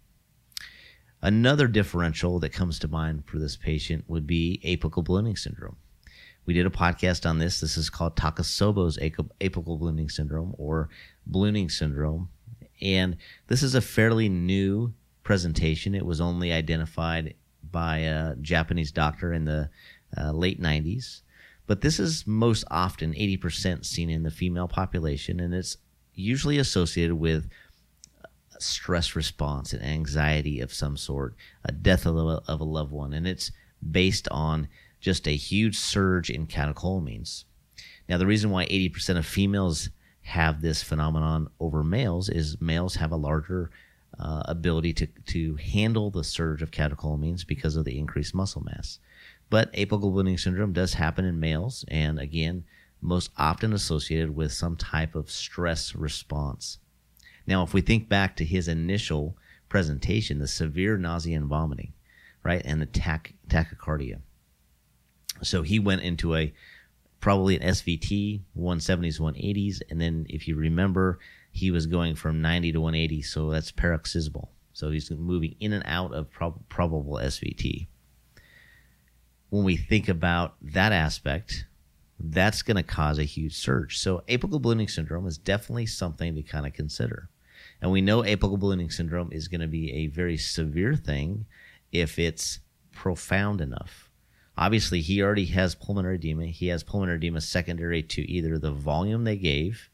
Another 1.23 1.69
differential 1.69 2.37
that 2.39 2.51
comes 2.51 2.77
to 2.79 2.89
mind 2.89 3.23
for 3.25 3.39
this 3.39 3.55
patient 3.55 4.03
would 4.09 4.27
be 4.27 4.59
apical 4.65 5.05
ballooning 5.05 5.37
syndrome. 5.37 5.77
We 6.45 6.53
did 6.53 6.65
a 6.65 6.69
podcast 6.69 7.27
on 7.27 7.39
this. 7.39 7.61
This 7.61 7.77
is 7.77 7.89
called 7.89 8.17
Takotsubo's 8.17 8.97
apical 8.97 9.79
ballooning 9.79 10.09
syndrome 10.09 10.53
or 10.57 10.89
ballooning 11.25 11.69
syndrome. 11.69 12.27
And 12.81 13.15
this 13.47 13.63
is 13.63 13.73
a 13.73 13.79
fairly 13.79 14.27
new 14.27 14.93
presentation. 15.23 15.95
It 15.95 16.05
was 16.05 16.19
only 16.19 16.51
identified 16.51 17.35
by 17.71 17.99
a 17.99 18.35
Japanese 18.35 18.91
doctor 18.91 19.31
in 19.31 19.45
the 19.45 19.69
uh, 20.17 20.33
late 20.33 20.61
90s. 20.61 21.21
But 21.67 21.79
this 21.79 22.01
is 22.01 22.27
most 22.27 22.65
often 22.69 23.13
80% 23.13 23.85
seen 23.85 24.09
in 24.09 24.23
the 24.23 24.29
female 24.29 24.67
population, 24.67 25.39
and 25.39 25.53
it's 25.53 25.77
usually 26.13 26.57
associated 26.57 27.15
with 27.15 27.49
stress 28.63 29.15
response 29.15 29.73
and 29.73 29.83
anxiety 29.83 30.59
of 30.59 30.73
some 30.73 30.97
sort, 30.97 31.35
a 31.63 31.71
death 31.71 32.05
of 32.05 32.15
a, 32.15 32.41
of 32.47 32.59
a 32.59 32.65
loved 32.65 32.91
one, 32.91 33.13
and 33.13 33.27
it's 33.27 33.51
based 33.91 34.27
on 34.29 34.67
just 34.99 35.27
a 35.27 35.35
huge 35.35 35.77
surge 35.77 36.29
in 36.29 36.47
catecholamines. 36.47 37.43
Now, 38.07 38.17
the 38.17 38.25
reason 38.25 38.49
why 38.49 38.65
80% 38.65 39.17
of 39.17 39.25
females 39.25 39.89
have 40.21 40.61
this 40.61 40.81
phenomenon 40.81 41.49
over 41.59 41.83
males 41.83 42.29
is 42.29 42.59
males 42.61 42.95
have 42.95 43.11
a 43.11 43.17
larger 43.17 43.69
uh, 44.19 44.43
ability 44.45 44.93
to, 44.93 45.07
to 45.25 45.55
handle 45.55 46.09
the 46.09 46.23
surge 46.23 46.61
of 46.61 46.71
catecholamines 46.71 47.45
because 47.45 47.75
of 47.75 47.85
the 47.85 47.97
increased 47.97 48.33
muscle 48.33 48.63
mass. 48.63 48.99
But 49.49 49.73
ballooning 49.73 50.37
syndrome 50.37 50.73
does 50.73 50.93
happen 50.93 51.25
in 51.25 51.39
males, 51.39 51.85
and 51.87 52.19
again, 52.19 52.63
most 53.01 53.31
often 53.37 53.73
associated 53.73 54.35
with 54.35 54.51
some 54.51 54.77
type 54.77 55.15
of 55.15 55.29
stress 55.29 55.93
response. 55.93 56.79
Now, 57.45 57.63
if 57.63 57.73
we 57.73 57.81
think 57.81 58.07
back 58.07 58.35
to 58.37 58.45
his 58.45 58.67
initial 58.67 59.37
presentation, 59.69 60.39
the 60.39 60.47
severe 60.47 60.97
nausea 60.97 61.37
and 61.37 61.47
vomiting, 61.47 61.93
right, 62.43 62.61
and 62.63 62.81
the 62.81 62.85
tach- 62.85 63.33
tachycardia. 63.47 64.19
So 65.41 65.61
he 65.61 65.79
went 65.79 66.01
into 66.01 66.35
a 66.35 66.53
probably 67.19 67.59
an 67.59 67.67
SVT, 67.67 68.41
170s, 68.57 69.19
180s, 69.19 69.81
and 69.89 69.99
then 69.99 70.25
if 70.29 70.47
you 70.47 70.55
remember, 70.55 71.19
he 71.51 71.71
was 71.71 71.85
going 71.85 72.15
from 72.15 72.41
90 72.41 72.73
to 72.73 72.81
180, 72.81 73.21
so 73.21 73.49
that's 73.49 73.71
paroxysmal. 73.71 74.51
So 74.73 74.89
he's 74.89 75.09
moving 75.11 75.55
in 75.59 75.73
and 75.73 75.83
out 75.85 76.13
of 76.13 76.29
prob- 76.31 76.67
probable 76.67 77.19
SVT. 77.21 77.87
When 79.49 79.63
we 79.63 79.77
think 79.77 80.09
about 80.09 80.55
that 80.61 80.91
aspect, 80.91 81.65
that's 82.19 82.61
going 82.61 82.77
to 82.77 82.83
cause 82.83 83.19
a 83.19 83.23
huge 83.23 83.55
surge. 83.55 83.99
So 83.99 84.23
apical 84.27 84.61
ballooning 84.61 84.87
syndrome 84.87 85.27
is 85.27 85.37
definitely 85.37 85.85
something 85.85 86.35
to 86.35 86.41
kind 86.41 86.65
of 86.65 86.73
consider. 86.73 87.29
And 87.83 87.91
we 87.91 87.99
know 87.99 88.21
apical 88.21 88.57
ballooning 88.57 88.89
syndrome 88.89 89.33
is 89.33 89.49
going 89.49 89.59
to 89.59 89.67
be 89.67 89.91
a 89.91 90.07
very 90.07 90.37
severe 90.37 90.95
thing 90.95 91.45
if 91.91 92.17
it's 92.17 92.59
profound 92.93 93.59
enough. 93.59 94.09
Obviously, 94.57 95.01
he 95.01 95.21
already 95.21 95.47
has 95.47 95.75
pulmonary 95.75 96.15
edema. 96.15 96.45
He 96.45 96.67
has 96.67 96.81
pulmonary 96.81 97.17
edema 97.17 97.41
secondary 97.41 98.01
to 98.01 98.21
either 98.21 98.57
the 98.57 98.71
volume 98.71 99.25
they 99.25 99.35
gave 99.35 99.89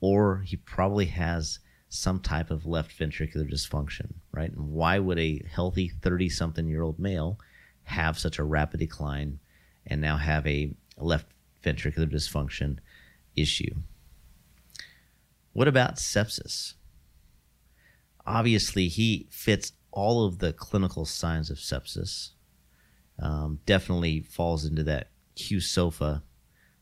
or 0.00 0.38
he 0.38 0.56
probably 0.56 1.04
has 1.04 1.58
some 1.90 2.18
type 2.18 2.50
of 2.50 2.64
left 2.64 2.98
ventricular 2.98 3.46
dysfunction, 3.46 4.14
right? 4.32 4.50
And 4.50 4.72
why 4.72 4.98
would 4.98 5.18
a 5.18 5.42
healthy 5.52 5.88
30 5.88 6.30
something 6.30 6.66
year 6.66 6.82
old 6.82 6.98
male 6.98 7.38
have 7.82 8.18
such 8.18 8.38
a 8.38 8.44
rapid 8.44 8.80
decline 8.80 9.38
and 9.86 10.00
now 10.00 10.16
have 10.16 10.46
a 10.46 10.72
left 10.96 11.26
ventricular 11.62 12.10
dysfunction 12.10 12.78
issue? 13.36 13.74
What 15.52 15.68
about 15.68 15.96
sepsis? 15.96 16.72
Obviously, 18.28 18.88
he 18.88 19.26
fits 19.30 19.72
all 19.90 20.26
of 20.26 20.38
the 20.38 20.52
clinical 20.52 21.06
signs 21.06 21.48
of 21.50 21.56
sepsis. 21.56 22.32
Um, 23.18 23.60
definitely 23.64 24.20
falls 24.20 24.64
into 24.66 24.84
that 24.84 25.10
Q 25.34 25.60
SOFA 25.60 26.22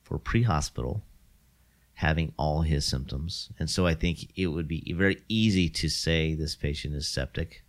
for 0.02 0.18
pre 0.18 0.42
hospital 0.42 1.04
having 1.94 2.32
all 2.36 2.60
his 2.60 2.84
symptoms. 2.84 3.50
And 3.58 3.70
so 3.70 3.86
I 3.86 3.94
think 3.94 4.30
it 4.36 4.48
would 4.48 4.68
be 4.68 4.92
very 4.94 5.22
easy 5.28 5.70
to 5.70 5.88
say 5.88 6.34
this 6.34 6.54
patient 6.54 6.94
is 6.94 7.08
septic. 7.08 7.64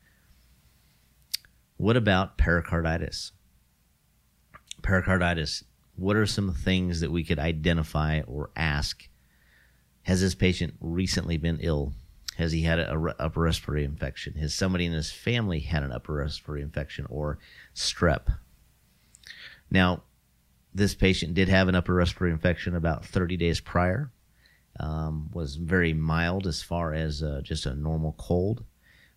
What 1.77 1.95
about 1.95 2.37
pericarditis? 2.37 3.31
Pericarditis, 4.81 5.63
what 5.95 6.17
are 6.17 6.25
some 6.25 6.53
things 6.53 6.99
that 6.99 7.11
we 7.11 7.23
could 7.23 7.39
identify 7.39 8.21
or 8.27 8.49
ask? 8.55 9.07
Has 10.01 10.19
this 10.19 10.35
patient 10.35 10.73
recently 10.81 11.37
been 11.37 11.59
ill? 11.61 11.93
Has 12.37 12.51
he 12.51 12.61
had 12.61 12.77
an 12.77 13.13
upper 13.17 13.41
respiratory 13.41 13.83
infection? 13.83 14.35
Has 14.35 14.53
somebody 14.53 14.85
in 14.85 14.91
his 14.91 15.11
family 15.11 15.59
had 15.59 15.81
an 15.81 15.91
upper 15.91 16.13
respiratory 16.13 16.61
infection 16.61 17.07
or 17.09 17.39
strep? 17.73 18.37
Now, 19.71 20.03
this 20.71 20.93
patient 20.93 21.33
did 21.33 21.49
have 21.49 21.67
an 21.67 21.73
upper 21.73 21.95
respiratory 21.95 22.31
infection 22.31 22.75
about 22.75 23.03
30 23.03 23.37
days 23.37 23.59
prior 23.59 24.11
um, 24.79 25.31
was 25.33 25.55
very 25.55 25.93
mild 25.93 26.45
as 26.45 26.61
far 26.61 26.93
as 26.93 27.23
uh, 27.23 27.41
just 27.43 27.65
a 27.65 27.73
normal 27.73 28.13
cold, 28.19 28.63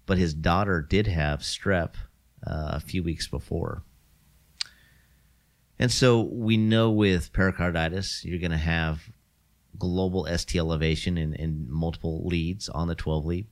but 0.07 0.17
his 0.17 0.33
daughter 0.33 0.81
did 0.81 1.07
have 1.07 1.41
strep 1.41 1.97
uh, 2.47 2.73
a 2.73 2.81
few 2.81 3.03
weeks 3.03 3.29
before. 3.29 3.83
And 5.79 5.93
so 5.93 6.23
we 6.23 6.57
know 6.57 6.91
with 6.91 7.35
pericarditis, 7.35 8.25
you're 8.25 8.39
going 8.39 8.51
to 8.51 8.57
have 8.57 9.11
global 9.81 10.27
ST 10.27 10.57
elevation 10.57 11.19
in, 11.19 11.67
multiple 11.69 12.25
leads 12.25 12.69
on 12.69 12.87
the 12.87 12.95
12 12.95 13.27
lead. 13.27 13.47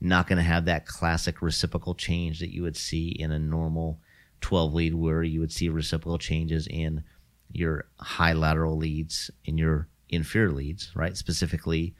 Not 0.00 0.26
going 0.26 0.38
to 0.38 0.42
have 0.42 0.64
that 0.64 0.86
classic 0.86 1.42
reciprocal 1.42 1.94
change 1.94 2.40
that 2.40 2.54
you 2.54 2.62
would 2.62 2.76
see 2.76 3.08
in 3.08 3.30
a 3.30 3.38
normal 3.38 4.00
12 4.40 4.74
lead, 4.74 4.94
where 4.94 5.22
you 5.22 5.40
would 5.40 5.52
see 5.52 5.68
reciprocal 5.68 6.18
changes 6.18 6.66
in 6.66 7.04
your 7.52 7.84
high 8.00 8.32
lateral 8.32 8.76
leads 8.76 9.30
in 9.44 9.58
your 9.58 9.88
inferior 10.08 10.50
leads, 10.50 10.90
right? 10.96 11.16
Specifically, 11.16 11.94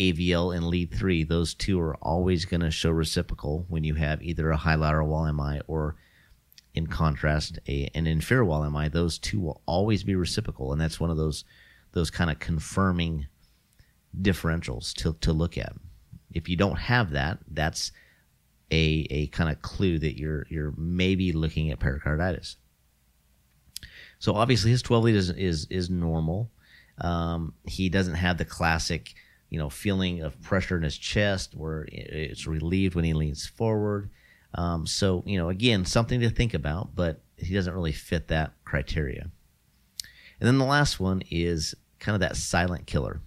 AVL 0.00 0.56
and 0.56 0.66
lead 0.66 0.92
three, 0.92 1.22
those 1.22 1.54
two 1.54 1.80
are 1.80 1.96
always 1.96 2.44
going 2.44 2.60
to 2.60 2.70
show 2.70 2.90
reciprocal 2.90 3.64
when 3.68 3.84
you 3.84 3.94
have 3.94 4.22
either 4.22 4.50
a 4.50 4.56
high 4.56 4.74
lateral 4.74 5.08
wall 5.08 5.32
MI 5.32 5.60
or, 5.66 5.96
in 6.74 6.86
contrast, 6.86 7.58
a, 7.68 7.88
an 7.94 8.06
inferior 8.06 8.44
wall 8.44 8.68
MI. 8.68 8.88
Those 8.88 9.18
two 9.18 9.40
will 9.40 9.62
always 9.66 10.02
be 10.02 10.14
reciprocal, 10.14 10.72
and 10.72 10.80
that's 10.80 10.98
one 10.98 11.10
of 11.10 11.16
those 11.16 11.44
those 11.92 12.10
kind 12.10 12.30
of 12.30 12.38
confirming 12.38 13.26
differentials 14.20 14.92
to, 14.94 15.14
to 15.20 15.32
look 15.32 15.56
at. 15.58 15.72
If 16.32 16.48
you 16.48 16.56
don't 16.56 16.78
have 16.78 17.10
that, 17.10 17.38
that's 17.50 17.92
a, 18.70 19.06
a 19.10 19.26
kind 19.28 19.50
of 19.50 19.62
clue 19.62 19.98
that 19.98 20.18
you're 20.18 20.46
you're 20.50 20.74
maybe 20.76 21.32
looking 21.32 21.70
at 21.70 21.78
pericarditis. 21.78 22.56
So 24.18 24.34
obviously 24.34 24.70
his 24.70 24.82
12 24.82 25.04
lead 25.04 25.14
is 25.14 25.30
is, 25.30 25.66
is 25.70 25.90
normal. 25.90 26.50
Um, 27.00 27.54
he 27.64 27.88
doesn't 27.88 28.14
have 28.14 28.38
the 28.38 28.44
classic, 28.44 29.14
you 29.50 29.58
know, 29.58 29.70
feeling 29.70 30.20
of 30.22 30.40
pressure 30.42 30.76
in 30.76 30.82
his 30.82 30.98
chest 30.98 31.54
where 31.54 31.86
it's 31.90 32.46
relieved 32.46 32.94
when 32.94 33.04
he 33.04 33.14
leans 33.14 33.46
forward. 33.46 34.10
Um, 34.54 34.86
so, 34.86 35.22
you 35.26 35.38
know, 35.38 35.48
again, 35.48 35.84
something 35.84 36.20
to 36.20 36.30
think 36.30 36.54
about, 36.54 36.94
but 36.94 37.20
he 37.36 37.54
doesn't 37.54 37.74
really 37.74 37.92
fit 37.92 38.28
that 38.28 38.52
criteria. 38.64 39.30
And 40.40 40.46
then 40.46 40.58
the 40.58 40.64
last 40.64 41.00
one 41.00 41.22
is 41.30 41.74
kind 41.98 42.14
of 42.14 42.20
that 42.20 42.36
silent 42.36 42.86
killer. 42.86 43.20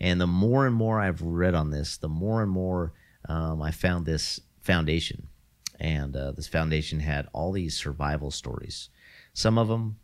And 0.00 0.20
the 0.20 0.26
more 0.26 0.66
and 0.66 0.74
more 0.74 1.00
I've 1.00 1.22
read 1.22 1.54
on 1.54 1.70
this, 1.70 1.96
the 1.96 2.08
more 2.08 2.42
and 2.42 2.50
more 2.50 2.92
um, 3.28 3.62
I 3.62 3.70
found 3.70 4.04
this 4.04 4.40
foundation. 4.60 5.28
And 5.80 6.16
uh, 6.16 6.32
this 6.32 6.46
foundation 6.46 7.00
had 7.00 7.28
all 7.32 7.52
these 7.52 7.76
survival 7.76 8.30
stories. 8.30 8.90
Some 9.32 9.58
of 9.58 9.68
them 9.68 9.98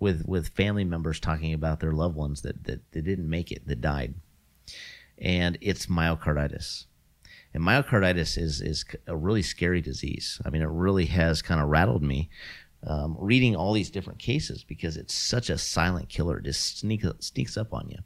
with 0.00 0.24
with 0.26 0.48
family 0.48 0.84
members 0.84 1.20
talking 1.20 1.52
about 1.52 1.80
their 1.80 1.92
loved 1.92 2.16
ones 2.16 2.42
that 2.42 2.64
that, 2.64 2.80
that 2.92 3.02
didn't 3.02 3.28
make 3.28 3.52
it, 3.52 3.66
that 3.66 3.80
died, 3.80 4.14
and 5.16 5.58
it's 5.60 5.86
myocarditis. 5.86 6.86
And 7.54 7.62
myocarditis 7.62 8.36
is 8.38 8.60
is 8.60 8.84
a 9.06 9.16
really 9.16 9.42
scary 9.42 9.80
disease. 9.80 10.40
I 10.44 10.50
mean, 10.50 10.62
it 10.62 10.68
really 10.68 11.06
has 11.06 11.42
kind 11.42 11.60
of 11.60 11.68
rattled 11.68 12.02
me 12.02 12.28
um, 12.86 13.16
reading 13.18 13.56
all 13.56 13.72
these 13.72 13.90
different 13.90 14.18
cases 14.18 14.64
because 14.64 14.96
it's 14.96 15.14
such 15.14 15.50
a 15.50 15.58
silent 15.58 16.08
killer. 16.08 16.38
It 16.38 16.44
just 16.44 16.78
sneaks 16.78 17.06
sneaks 17.20 17.56
up 17.56 17.74
on 17.74 17.88
you. 17.90 17.98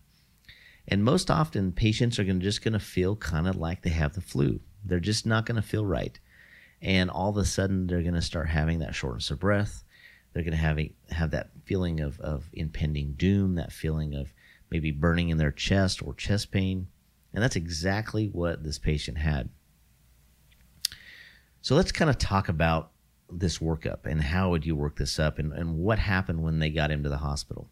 And 0.88 1.04
most 1.04 1.30
often, 1.30 1.72
patients 1.72 2.18
are 2.18 2.24
gonna, 2.24 2.40
just 2.40 2.64
going 2.64 2.72
to 2.72 2.80
feel 2.80 3.14
kind 3.16 3.46
of 3.46 3.56
like 3.56 3.82
they 3.82 3.90
have 3.90 4.14
the 4.14 4.20
flu. 4.20 4.60
They're 4.84 5.00
just 5.00 5.26
not 5.26 5.46
going 5.46 5.56
to 5.56 5.66
feel 5.66 5.86
right. 5.86 6.18
And 6.80 7.10
all 7.10 7.30
of 7.30 7.36
a 7.36 7.44
sudden, 7.44 7.86
they're 7.86 8.02
going 8.02 8.14
to 8.14 8.22
start 8.22 8.48
having 8.48 8.80
that 8.80 8.94
shortness 8.94 9.30
of 9.30 9.38
breath. 9.38 9.84
They're 10.32 10.42
going 10.42 10.52
to 10.52 10.58
have 10.58 10.80
have 11.10 11.30
that 11.32 11.50
feeling 11.64 12.00
of, 12.00 12.18
of 12.20 12.48
impending 12.52 13.12
doom, 13.12 13.54
that 13.56 13.72
feeling 13.72 14.14
of 14.14 14.32
maybe 14.70 14.90
burning 14.90 15.28
in 15.28 15.38
their 15.38 15.52
chest 15.52 16.02
or 16.02 16.14
chest 16.14 16.50
pain. 16.50 16.88
And 17.34 17.42
that's 17.42 17.56
exactly 17.56 18.26
what 18.26 18.64
this 18.64 18.78
patient 18.78 19.18
had. 19.18 19.50
So 21.60 21.76
let's 21.76 21.92
kind 21.92 22.10
of 22.10 22.18
talk 22.18 22.48
about 22.48 22.91
this 23.38 23.58
workup 23.58 24.04
and 24.04 24.22
how 24.22 24.50
would 24.50 24.66
you 24.66 24.76
work 24.76 24.96
this 24.96 25.18
up 25.18 25.38
and, 25.38 25.52
and 25.52 25.78
what 25.78 25.98
happened 25.98 26.42
when 26.42 26.58
they 26.58 26.70
got 26.70 26.90
him 26.90 27.02
to 27.02 27.08
the 27.08 27.18
hospital. 27.18 27.68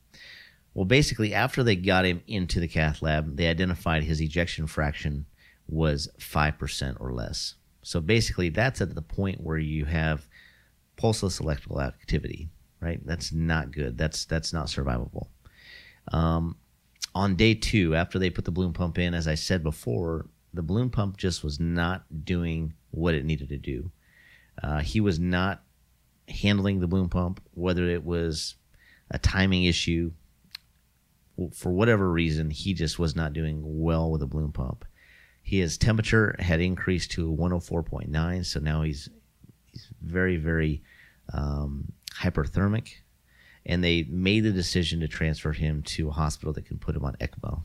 Well, 0.75 0.85
basically, 0.85 1.35
after 1.35 1.63
they 1.63 1.77
got 1.77 2.05
him 2.05 2.23
into 2.27 2.61
the 2.61 2.69
cath 2.69 3.03
lab, 3.03 3.37
they 3.37 3.49
identified 3.49 4.05
his 4.05 4.21
ejection 4.21 4.67
fraction 4.67 5.27
was 5.69 6.09
5% 6.19 6.97
or 7.01 7.13
less. 7.13 7.55
So 7.83 8.01
basically, 8.01 8.51
that's 8.51 8.81
at 8.81 8.95
the 8.95 9.03
point 9.03 9.41
where 9.41 9.59
you 9.59 9.87
have 9.87 10.29
pulseless 10.97 11.41
electrical 11.41 11.81
activity, 11.81 12.51
right? 12.81 13.01
That's 13.05 13.33
not 13.33 13.73
good. 13.73 13.97
That's 13.97 14.27
that's 14.27 14.53
not 14.53 14.67
survivable. 14.67 15.29
Um, 16.13 16.57
on 17.15 17.37
day 17.37 17.55
two, 17.55 17.95
after 17.95 18.19
they 18.19 18.31
put 18.31 18.45
the 18.45 18.51
balloon 18.51 18.73
pump 18.73 18.99
in, 18.99 19.15
as 19.15 19.27
I 19.27 19.35
said 19.35 19.63
before, 19.63 20.29
the 20.53 20.63
balloon 20.63 20.91
pump 20.91 21.17
just 21.17 21.43
was 21.43 21.59
not 21.59 22.05
doing 22.25 22.75
what 22.91 23.15
it 23.15 23.25
needed 23.25 23.49
to 23.49 23.57
do. 23.57 23.91
Uh, 24.63 24.81
he 24.81 25.01
was 25.01 25.19
not 25.19 25.63
handling 26.29 26.81
the 26.81 26.87
balloon 26.87 27.09
pump, 27.09 27.41
whether 27.55 27.89
it 27.89 28.05
was 28.05 28.55
a 29.11 29.19
timing 29.19 29.65
issue, 29.65 30.13
for 31.55 31.73
whatever 31.73 32.11
reason, 32.11 32.51
he 32.51 32.75
just 32.75 32.99
was 32.99 33.17
not 33.17 33.33
doing 33.33 33.63
well 33.65 34.11
with 34.11 34.21
the 34.21 34.27
balloon 34.27 34.53
pump. 34.53 34.85
His 35.43 35.79
temperature 35.79 36.37
had 36.39 36.61
increased 36.61 37.13
to 37.13 37.33
104.9, 37.33 38.45
so 38.45 38.61
now 38.61 38.83
he's 38.83 39.09
he's 39.67 39.89
very 40.03 40.37
very 40.37 40.83
um, 41.33 41.93
hyperthermic, 42.21 42.97
and 43.65 43.83
they 43.83 44.03
made 44.05 44.41
the 44.41 44.53
decision 44.53 45.01
to 45.01 45.09
transfer 45.09 45.53
him 45.53 45.83
to 45.83 46.09
a 46.09 46.13
hospital 46.13 46.53
that 46.53 46.67
can 46.67 46.79
put 46.79 46.95
him 46.95 47.05
on 47.05 47.17
ECMO. 47.21 47.63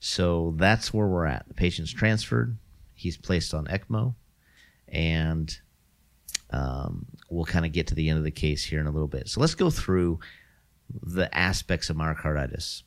So 0.00 0.54
that's 0.56 0.92
where 0.92 1.06
we're 1.06 1.26
at. 1.26 1.46
The 1.48 1.54
patient's 1.54 1.92
transferred. 1.92 2.56
He's 2.94 3.16
placed 3.16 3.52
on 3.54 3.66
ECMO, 3.66 4.14
and 4.94 5.58
um, 6.50 7.06
we'll 7.28 7.44
kind 7.44 7.66
of 7.66 7.72
get 7.72 7.88
to 7.88 7.94
the 7.94 8.08
end 8.08 8.18
of 8.18 8.24
the 8.24 8.30
case 8.30 8.64
here 8.64 8.80
in 8.80 8.86
a 8.86 8.90
little 8.90 9.08
bit. 9.08 9.28
So 9.28 9.40
let's 9.40 9.54
go 9.54 9.70
through 9.70 10.20
the 11.02 11.34
aspects 11.36 11.90
of 11.90 11.96
myocarditis, 11.96 12.82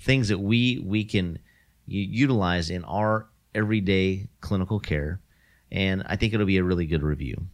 things 0.00 0.28
that 0.28 0.38
we 0.38 0.78
we 0.84 1.04
can 1.04 1.38
utilize 1.86 2.70
in 2.70 2.84
our 2.84 3.28
everyday 3.54 4.28
clinical 4.40 4.78
care, 4.78 5.20
and 5.72 6.02
I 6.06 6.16
think 6.16 6.34
it'll 6.34 6.46
be 6.46 6.58
a 6.58 6.64
really 6.64 6.86
good 6.86 7.02
review. 7.02 7.46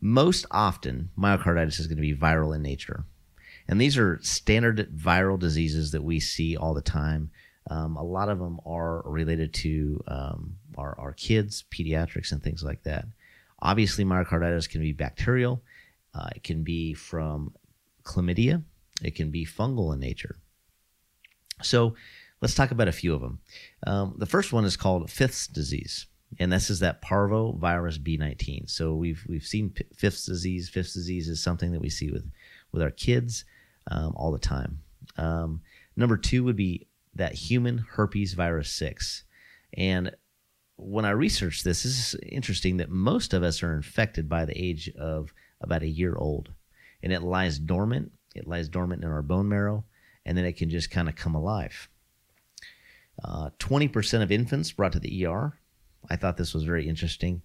Most 0.00 0.44
often, 0.50 1.10
myocarditis 1.18 1.80
is 1.80 1.86
going 1.86 1.96
to 1.96 2.02
be 2.02 2.14
viral 2.14 2.54
in 2.54 2.62
nature. 2.62 3.04
And 3.68 3.80
these 3.80 3.98
are 3.98 4.20
standard 4.22 4.92
viral 4.94 5.38
diseases 5.38 5.90
that 5.92 6.04
we 6.04 6.20
see 6.20 6.56
all 6.56 6.74
the 6.74 6.82
time. 6.82 7.30
Um, 7.68 7.96
a 7.96 8.02
lot 8.02 8.28
of 8.28 8.38
them 8.38 8.60
are 8.64 9.02
related 9.04 9.52
to 9.54 10.04
um, 10.06 10.56
our, 10.76 10.98
our 10.98 11.12
kids, 11.12 11.64
pediatrics, 11.70 12.32
and 12.32 12.42
things 12.42 12.62
like 12.62 12.82
that. 12.84 13.06
Obviously, 13.60 14.04
myocarditis 14.04 14.68
can 14.68 14.80
be 14.80 14.92
bacterial, 14.92 15.62
uh, 16.14 16.28
it 16.34 16.42
can 16.42 16.62
be 16.62 16.94
from 16.94 17.54
chlamydia, 18.04 18.62
it 19.02 19.14
can 19.14 19.30
be 19.30 19.46
fungal 19.46 19.92
in 19.92 20.00
nature. 20.00 20.36
So, 21.62 21.94
let's 22.40 22.54
talk 22.54 22.70
about 22.70 22.88
a 22.88 22.92
few 22.92 23.14
of 23.14 23.20
them. 23.20 23.40
Um, 23.86 24.14
the 24.18 24.26
first 24.26 24.52
one 24.52 24.64
is 24.64 24.76
called 24.76 25.10
Fifth's 25.10 25.46
disease, 25.46 26.06
and 26.38 26.52
this 26.52 26.68
is 26.70 26.80
that 26.80 27.02
parvovirus 27.02 27.98
B19. 27.98 28.68
So 28.68 28.94
we've 28.94 29.24
we've 29.28 29.46
seen 29.46 29.74
Fifth's 29.96 30.26
disease. 30.26 30.68
Fifth's 30.68 30.94
disease 30.94 31.28
is 31.28 31.42
something 31.42 31.72
that 31.72 31.80
we 31.80 31.88
see 31.88 32.10
with 32.10 32.30
with 32.72 32.82
our 32.82 32.90
kids 32.90 33.44
um, 33.90 34.12
all 34.16 34.32
the 34.32 34.38
time. 34.38 34.80
Um, 35.16 35.62
number 35.96 36.16
two 36.16 36.44
would 36.44 36.56
be 36.56 36.88
that 37.16 37.34
human 37.34 37.78
herpes 37.78 38.34
virus 38.34 38.70
6. 38.72 39.24
And 39.74 40.14
when 40.76 41.04
I 41.04 41.10
researched 41.10 41.64
this, 41.64 41.82
this 41.82 42.14
is 42.14 42.20
interesting 42.22 42.76
that 42.76 42.90
most 42.90 43.32
of 43.32 43.42
us 43.42 43.62
are 43.62 43.74
infected 43.74 44.28
by 44.28 44.44
the 44.44 44.60
age 44.60 44.90
of 44.98 45.32
about 45.60 45.82
a 45.82 45.88
year 45.88 46.14
old. 46.16 46.50
And 47.02 47.12
it 47.12 47.22
lies 47.22 47.58
dormant. 47.58 48.12
It 48.34 48.46
lies 48.46 48.68
dormant 48.68 49.02
in 49.02 49.10
our 49.10 49.22
bone 49.22 49.48
marrow, 49.48 49.84
and 50.26 50.36
then 50.36 50.44
it 50.44 50.56
can 50.56 50.68
just 50.68 50.90
kind 50.90 51.08
of 51.08 51.16
come 51.16 51.34
alive. 51.34 51.88
Uh, 53.24 53.50
20% 53.58 54.22
of 54.22 54.30
infants 54.30 54.72
brought 54.72 54.92
to 54.92 55.00
the 55.00 55.26
ER, 55.26 55.58
I 56.10 56.16
thought 56.16 56.36
this 56.36 56.52
was 56.52 56.64
very 56.64 56.86
interesting, 56.86 57.40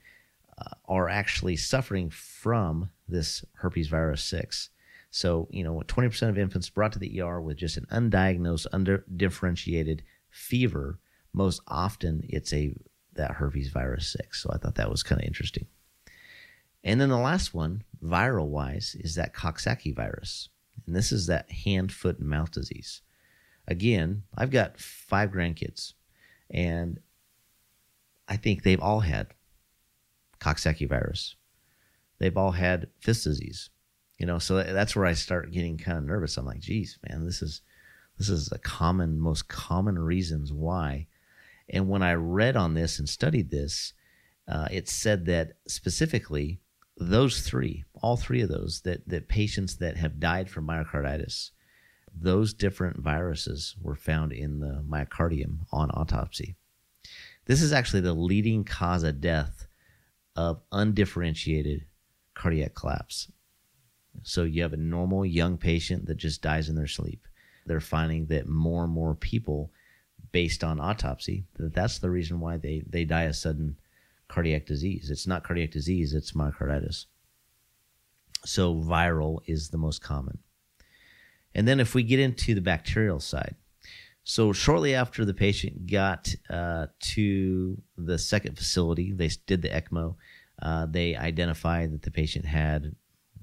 uh, 0.57 0.75
are 0.85 1.07
actually 1.07 1.55
suffering 1.55 2.09
from 2.09 2.89
this 3.07 3.45
herpes 3.53 3.87
virus 3.87 4.23
6. 4.25 4.69
So, 5.11 5.47
you 5.49 5.63
know, 5.63 5.81
20% 5.87 6.29
of 6.29 6.37
infants 6.37 6.69
brought 6.69 6.91
to 6.93 6.99
the 6.99 7.21
ER 7.21 7.39
with 7.39 7.57
just 7.57 7.77
an 7.77 7.85
undiagnosed, 7.89 8.67
undifferentiated 8.73 10.03
fever, 10.29 10.99
most 11.33 11.61
often 11.67 12.25
it's 12.27 12.51
a 12.51 12.75
that 13.13 13.31
herpes 13.31 13.69
virus 13.69 14.11
6. 14.19 14.41
So 14.41 14.49
I 14.53 14.57
thought 14.57 14.75
that 14.75 14.89
was 14.89 15.03
kind 15.03 15.21
of 15.21 15.27
interesting. 15.27 15.67
And 16.83 16.99
then 16.99 17.09
the 17.09 17.17
last 17.17 17.53
one, 17.53 17.83
viral 18.03 18.47
wise, 18.47 18.95
is 18.99 19.15
that 19.15 19.35
Coxsackie 19.35 19.95
virus. 19.95 20.49
And 20.85 20.95
this 20.95 21.11
is 21.11 21.27
that 21.27 21.51
hand, 21.51 21.91
foot, 21.91 22.19
and 22.19 22.27
mouth 22.27 22.51
disease. 22.51 23.01
Again, 23.67 24.23
I've 24.35 24.49
got 24.49 24.79
five 24.79 25.31
grandkids, 25.31 25.93
and 26.49 26.99
I 28.27 28.37
think 28.37 28.63
they've 28.63 28.81
all 28.81 29.01
had 29.01 29.27
Coxsackie 30.39 30.89
virus. 30.89 31.35
They've 32.17 32.37
all 32.37 32.51
had 32.51 32.87
Fifth's 32.99 33.25
disease 33.25 33.69
you 34.21 34.27
know 34.27 34.37
so 34.37 34.61
that's 34.61 34.95
where 34.95 35.07
i 35.07 35.13
start 35.13 35.51
getting 35.51 35.79
kind 35.79 35.97
of 35.97 36.03
nervous 36.03 36.37
i'm 36.37 36.45
like 36.45 36.59
geez 36.59 36.99
man 37.09 37.25
this 37.25 37.41
is 37.41 37.61
this 38.19 38.29
is 38.29 38.49
the 38.49 38.59
common 38.59 39.19
most 39.19 39.47
common 39.47 39.97
reasons 39.97 40.53
why 40.53 41.07
and 41.71 41.89
when 41.89 42.03
i 42.03 42.13
read 42.13 42.55
on 42.55 42.73
this 42.73 42.99
and 42.99 43.09
studied 43.09 43.49
this 43.49 43.93
uh, 44.47 44.67
it 44.71 44.89
said 44.89 45.25
that 45.25 45.53
specifically 45.67 46.59
those 46.97 47.41
three 47.41 47.83
all 48.01 48.17
three 48.17 48.41
of 48.41 48.49
those 48.49 48.81
that 48.81 49.07
that 49.07 49.27
patients 49.27 49.77
that 49.77 49.97
have 49.97 50.19
died 50.19 50.49
from 50.49 50.67
myocarditis 50.67 51.51
those 52.13 52.53
different 52.53 52.97
viruses 52.97 53.75
were 53.81 53.95
found 53.95 54.33
in 54.33 54.59
the 54.59 54.83
myocardium 54.87 55.59
on 55.71 55.89
autopsy 55.91 56.55
this 57.45 57.61
is 57.61 57.73
actually 57.73 58.01
the 58.01 58.13
leading 58.13 58.63
cause 58.63 59.03
of 59.03 59.21
death 59.21 59.67
of 60.35 60.61
undifferentiated 60.71 61.85
cardiac 62.35 62.73
collapse 62.75 63.31
so 64.23 64.43
you 64.43 64.61
have 64.61 64.73
a 64.73 64.77
normal 64.77 65.25
young 65.25 65.57
patient 65.57 66.05
that 66.05 66.17
just 66.17 66.41
dies 66.41 66.69
in 66.69 66.75
their 66.75 66.87
sleep. 66.87 67.27
They're 67.65 67.79
finding 67.79 68.27
that 68.27 68.47
more 68.47 68.83
and 68.83 68.93
more 68.93 69.15
people, 69.15 69.71
based 70.31 70.63
on 70.63 70.79
autopsy, 70.79 71.45
that 71.57 71.73
that's 71.73 71.99
the 71.99 72.09
reason 72.09 72.39
why 72.39 72.57
they, 72.57 72.83
they 72.87 73.05
die 73.05 73.23
a 73.23 73.33
sudden 73.33 73.77
cardiac 74.27 74.65
disease. 74.65 75.09
It's 75.09 75.27
not 75.27 75.43
cardiac 75.43 75.71
disease, 75.71 76.13
it's 76.13 76.31
myocarditis. 76.31 77.05
So 78.45 78.75
viral 78.75 79.39
is 79.45 79.69
the 79.69 79.77
most 79.77 80.01
common. 80.01 80.39
And 81.53 81.67
then 81.67 81.79
if 81.79 81.93
we 81.93 82.03
get 82.03 82.19
into 82.19 82.55
the 82.55 82.61
bacterial 82.61 83.19
side, 83.19 83.55
so 84.23 84.53
shortly 84.53 84.95
after 84.95 85.25
the 85.25 85.33
patient 85.33 85.87
got 85.87 86.33
uh, 86.49 86.87
to 86.99 87.81
the 87.97 88.17
second 88.17 88.57
facility, 88.57 89.11
they 89.11 89.29
did 89.47 89.61
the 89.61 89.69
ECMO. 89.69 90.15
Uh, 90.61 90.85
they 90.85 91.15
identified 91.15 91.91
that 91.91 92.03
the 92.03 92.11
patient 92.11 92.45
had, 92.45 92.95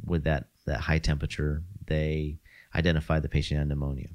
with 0.04 0.24
that 0.24 0.48
that 0.66 0.80
high 0.80 0.98
temperature, 0.98 1.62
they 1.86 2.38
identified 2.74 3.22
the 3.22 3.28
patient 3.28 3.58
had 3.58 3.68
pneumonia. 3.68 4.10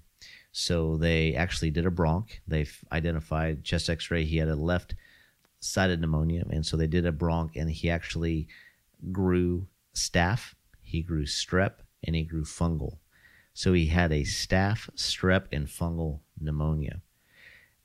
So 0.54 0.98
they 0.98 1.34
actually 1.34 1.72
did 1.72 1.88
a 1.88 1.92
bronch. 1.92 2.40
They 2.48 2.68
identified 2.92 3.64
chest 3.64 3.90
X-ray. 3.90 4.24
He 4.24 4.38
had 4.38 4.50
a 4.50 4.56
left-sided 4.56 6.00
pneumonia, 6.00 6.46
and 6.50 6.64
so 6.64 6.78
they 6.78 6.88
did 6.88 7.08
a 7.08 7.12
bronch, 7.12 7.56
and 7.56 7.70
he 7.70 7.90
actually 7.90 8.48
grew 9.12 9.68
staph, 9.96 10.54
he 10.82 11.02
grew 11.02 11.26
strep, 11.26 11.74
and 12.04 12.16
he 12.16 12.24
grew 12.24 12.44
fungal. 12.44 13.00
So 13.56 13.74
he 13.74 13.88
had 13.88 14.12
a 14.12 14.22
staph, 14.22 14.90
strep, 14.96 15.46
and 15.52 15.68
fungal 15.68 16.20
pneumonia. 16.40 17.02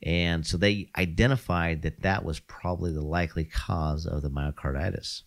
And 0.02 0.46
so 0.46 0.58
they 0.58 0.90
identified 0.96 1.82
that 1.82 2.02
that 2.02 2.22
was 2.22 2.38
probably 2.38 2.92
the 2.92 3.02
likely 3.02 3.44
cause 3.44 4.06
of 4.06 4.22
the 4.22 4.30
myocarditis. 4.30 5.22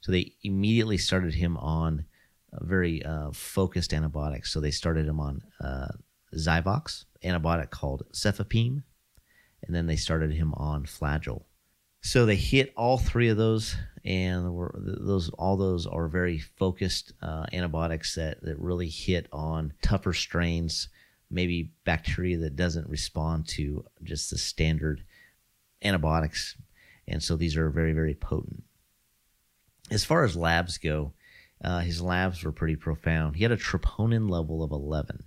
So 0.00 0.12
they 0.12 0.34
immediately 0.42 0.98
started 0.98 1.34
him 1.34 1.56
on 1.56 2.06
very 2.52 3.04
uh, 3.04 3.30
focused 3.32 3.94
antibiotics. 3.94 4.52
So 4.52 4.60
they 4.60 4.70
started 4.70 5.06
him 5.06 5.20
on 5.20 5.42
uh, 5.60 5.92
Zyvox, 6.34 7.04
antibiotic 7.24 7.70
called 7.70 8.04
cefepime, 8.12 8.82
and 9.62 9.74
then 9.74 9.86
they 9.86 9.96
started 9.96 10.32
him 10.32 10.54
on 10.54 10.84
Flagyl. 10.84 11.44
So 12.00 12.24
they 12.24 12.36
hit 12.36 12.72
all 12.76 12.98
three 12.98 13.28
of 13.28 13.36
those, 13.36 13.76
and 14.04 14.44
those 14.74 15.28
all 15.30 15.56
those 15.56 15.86
are 15.86 16.06
very 16.08 16.38
focused 16.38 17.12
uh, 17.20 17.46
antibiotics 17.52 18.14
that, 18.14 18.40
that 18.42 18.58
really 18.60 18.88
hit 18.88 19.26
on 19.32 19.72
tougher 19.82 20.12
strains, 20.12 20.88
maybe 21.30 21.72
bacteria 21.84 22.38
that 22.38 22.54
doesn't 22.54 22.88
respond 22.88 23.48
to 23.48 23.84
just 24.04 24.30
the 24.30 24.38
standard 24.38 25.02
antibiotics, 25.82 26.56
and 27.08 27.22
so 27.22 27.36
these 27.36 27.56
are 27.56 27.70
very 27.70 27.92
very 27.92 28.14
potent. 28.14 28.62
As 29.90 30.04
far 30.04 30.24
as 30.24 30.36
labs 30.36 30.78
go, 30.78 31.12
uh, 31.64 31.80
his 31.80 32.00
labs 32.00 32.44
were 32.44 32.52
pretty 32.52 32.76
profound. 32.76 33.36
He 33.36 33.42
had 33.42 33.52
a 33.52 33.56
troponin 33.56 34.30
level 34.30 34.62
of 34.62 34.70
11. 34.70 35.24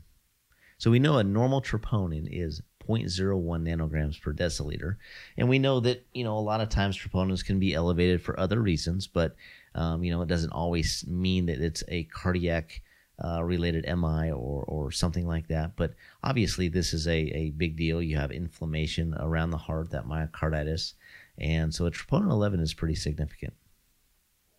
So 0.79 0.89
we 0.89 0.99
know 0.99 1.17
a 1.17 1.23
normal 1.23 1.61
troponin 1.61 2.27
is 2.31 2.61
0.01 2.87 3.61
nanograms 3.61 4.19
per 4.19 4.33
deciliter. 4.33 4.95
And 5.37 5.47
we 5.47 5.59
know 5.59 5.79
that, 5.81 6.05
you 6.13 6.23
know, 6.23 6.37
a 6.37 6.39
lot 6.39 6.61
of 6.61 6.69
times 6.69 6.97
troponins 6.97 7.45
can 7.45 7.59
be 7.59 7.73
elevated 7.73 8.21
for 8.21 8.39
other 8.39 8.61
reasons, 8.61 9.05
but, 9.05 9.35
um, 9.75 10.03
you 10.03 10.11
know, 10.11 10.21
it 10.21 10.27
doesn't 10.29 10.51
always 10.51 11.05
mean 11.07 11.45
that 11.47 11.61
it's 11.61 11.83
a 11.89 12.05
cardiac 12.05 12.81
uh, 13.23 13.43
related 13.43 13.83
MI 13.85 14.31
or, 14.31 14.63
or 14.63 14.91
something 14.91 15.27
like 15.27 15.49
that. 15.49 15.75
But 15.75 15.93
obviously, 16.23 16.69
this 16.69 16.93
is 16.93 17.07
a, 17.07 17.17
a 17.17 17.49
big 17.51 17.75
deal. 17.75 18.01
You 18.01 18.15
have 18.15 18.31
inflammation 18.31 19.13
around 19.19 19.49
the 19.49 19.57
heart, 19.57 19.91
that 19.91 20.07
myocarditis. 20.07 20.93
And 21.37 21.75
so 21.75 21.85
a 21.85 21.91
troponin 21.91 22.31
11 22.31 22.61
is 22.61 22.73
pretty 22.73 22.95
significant. 22.95 23.53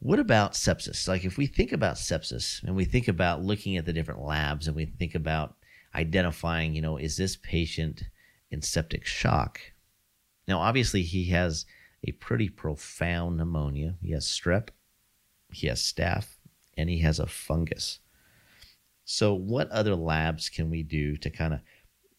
What 0.01 0.19
about 0.19 0.53
sepsis? 0.53 1.09
Like, 1.09 1.25
if 1.25 1.39
we 1.39 1.47
think 1.47 1.73
about 1.73 1.97
sepsis 1.97 2.63
and 2.63 2.77
we 2.77 2.85
think 2.85 3.09
about 3.09 3.43
looking 3.43 3.77
at 3.77 3.87
the 3.87 3.93
different 3.93 4.23
labs 4.23 4.67
and 4.67 4.77
we 4.77 4.85
think 4.85 5.15
about 5.15 5.57
identifying, 5.95 6.75
you 6.75 6.83
know, 6.83 6.97
is 6.97 7.17
this 7.17 7.37
patient 7.37 8.05
in 8.51 8.63
septic 8.63 9.07
shock? 9.07 9.61
Now, 10.47 10.61
obviously, 10.61 11.03
he 11.03 11.27
has 11.27 11.67
a 12.07 12.13
pretty 12.13 12.49
profound 12.49 13.37
pneumonia. 13.37 13.97
He 14.03 14.13
has 14.13 14.27
strep, 14.27 14.69
he 15.53 15.67
has 15.67 15.81
staph, 15.81 16.37
and 16.77 16.89
he 16.89 17.01
has 17.01 17.19
a 17.19 17.27
fungus. 17.27 18.01
So, 19.05 19.35
what 19.35 19.71
other 19.71 19.95
labs 19.95 20.49
can 20.49 20.71
we 20.71 20.83
do 20.83 21.17
to 21.19 21.31
kind 21.31 21.55
of 21.55 21.61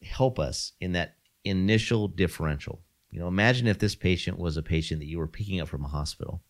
help 0.04 0.40
us 0.40 0.74
in 0.82 0.92
that 0.94 1.16
initial 1.44 2.08
differential? 2.08 2.82
You 3.10 3.20
know, 3.20 3.28
imagine 3.28 3.68
if 3.68 3.80
this 3.80 3.96
patient 3.96 4.38
was 4.38 4.58
a 4.58 4.64
patient 4.64 5.00
that 5.00 5.08
you 5.08 5.18
were 5.18 5.28
picking 5.28 5.60
up 5.60 5.68
from 5.68 5.84
a 5.84 5.90
hospital 5.90 6.42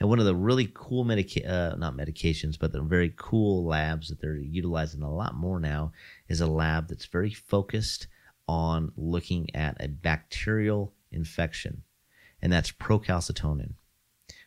and 0.00 0.08
one 0.08 0.18
of 0.18 0.24
the 0.24 0.34
really 0.34 0.70
cool 0.74 1.04
medica- 1.04 1.48
uh, 1.48 1.76
not 1.76 1.96
medications, 1.96 2.58
but 2.58 2.72
the 2.72 2.82
very 2.82 3.12
cool 3.16 3.64
labs 3.64 4.08
that 4.08 4.20
they're 4.20 4.36
utilizing 4.36 5.02
a 5.02 5.12
lot 5.12 5.34
more 5.34 5.58
now 5.58 5.92
is 6.28 6.40
a 6.40 6.46
lab 6.46 6.88
that's 6.88 7.06
very 7.06 7.32
focused 7.32 8.06
on 8.46 8.92
looking 8.96 9.54
at 9.54 9.76
a 9.80 9.88
bacterial 9.88 10.94
infection, 11.10 11.82
and 12.40 12.52
that's 12.52 12.70
procalcitonin. 12.70 13.74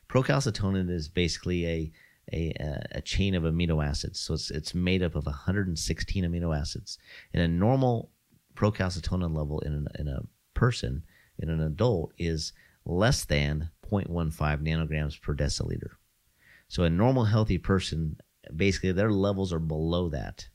Procalcitonin 0.08 0.90
is 0.90 1.08
basically 1.08 1.68
a 1.68 1.92
a, 2.34 2.54
a 2.92 3.02
chain 3.02 3.36
of 3.36 3.44
amino 3.44 3.86
acids. 3.86 4.20
So 4.20 4.34
it's, 4.34 4.52
it's 4.52 4.74
made 4.74 5.04
up 5.04 5.16
of 5.16 5.26
116 5.26 6.24
amino 6.24 6.58
acids. 6.58 6.98
And 7.34 7.44
a 7.44 7.48
normal 7.48 8.12
procalcitonin 8.56 9.36
level 9.36 9.60
in, 9.62 9.88
in 9.98 10.08
a 10.08 10.22
person, 10.54 11.04
in 11.40 11.50
an 11.50 11.62
adult, 11.62 12.14
is 12.18 12.54
less 12.86 13.26
than 13.26 13.70
0.15 13.92 14.34
nanograms 14.62 15.22
per 15.22 15.34
deciliter. 15.34 15.92
So 16.68 16.84
a 16.84 16.90
normal 16.90 17.26
healthy 17.26 17.58
person, 17.58 18.18
basically 18.56 18.92
their 18.92 19.12
levels 19.12 19.52
are 19.52 19.60
below 19.60 20.10
that. 20.10 20.48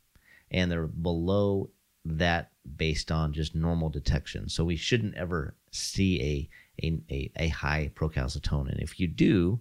And 0.51 0.71
they're 0.71 0.87
below 0.87 1.71
that 2.05 2.53
based 2.77 3.11
on 3.11 3.33
just 3.33 3.55
normal 3.55 3.91
detection. 3.91 4.49
So 4.49 4.65
we 4.65 4.77
shouldn't 4.77 5.17
ever 5.17 5.57
see 5.73 6.49
a, 6.83 6.87
a, 6.87 6.99
a, 7.11 7.33
a 7.37 7.49
high 7.49 7.91
procalcitonin. 7.95 8.81
If 8.81 8.99
you 8.99 9.09
do, 9.09 9.61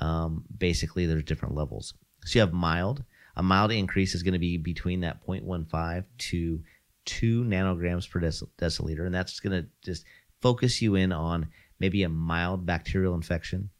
um, 0.00 0.44
basically 0.56 1.06
there's 1.06 1.24
different 1.24 1.54
levels. 1.54 1.94
So 2.24 2.38
you 2.38 2.40
have 2.40 2.52
mild. 2.52 3.04
A 3.36 3.42
mild 3.42 3.72
increase 3.72 4.14
is 4.14 4.22
going 4.22 4.32
to 4.32 4.38
be 4.38 4.56
between 4.56 5.00
that 5.00 5.24
0.15 5.26 6.04
to 6.18 6.62
2 7.04 7.44
nanograms 7.44 8.08
per 8.08 8.20
deciliter. 8.20 9.06
And 9.06 9.14
that's 9.14 9.40
going 9.40 9.62
to 9.62 9.68
just 9.84 10.04
focus 10.40 10.80
you 10.80 10.94
in 10.94 11.12
on 11.12 11.48
maybe 11.78 12.02
a 12.02 12.08
mild 12.08 12.66
bacterial 12.66 13.14
infection, 13.14 13.70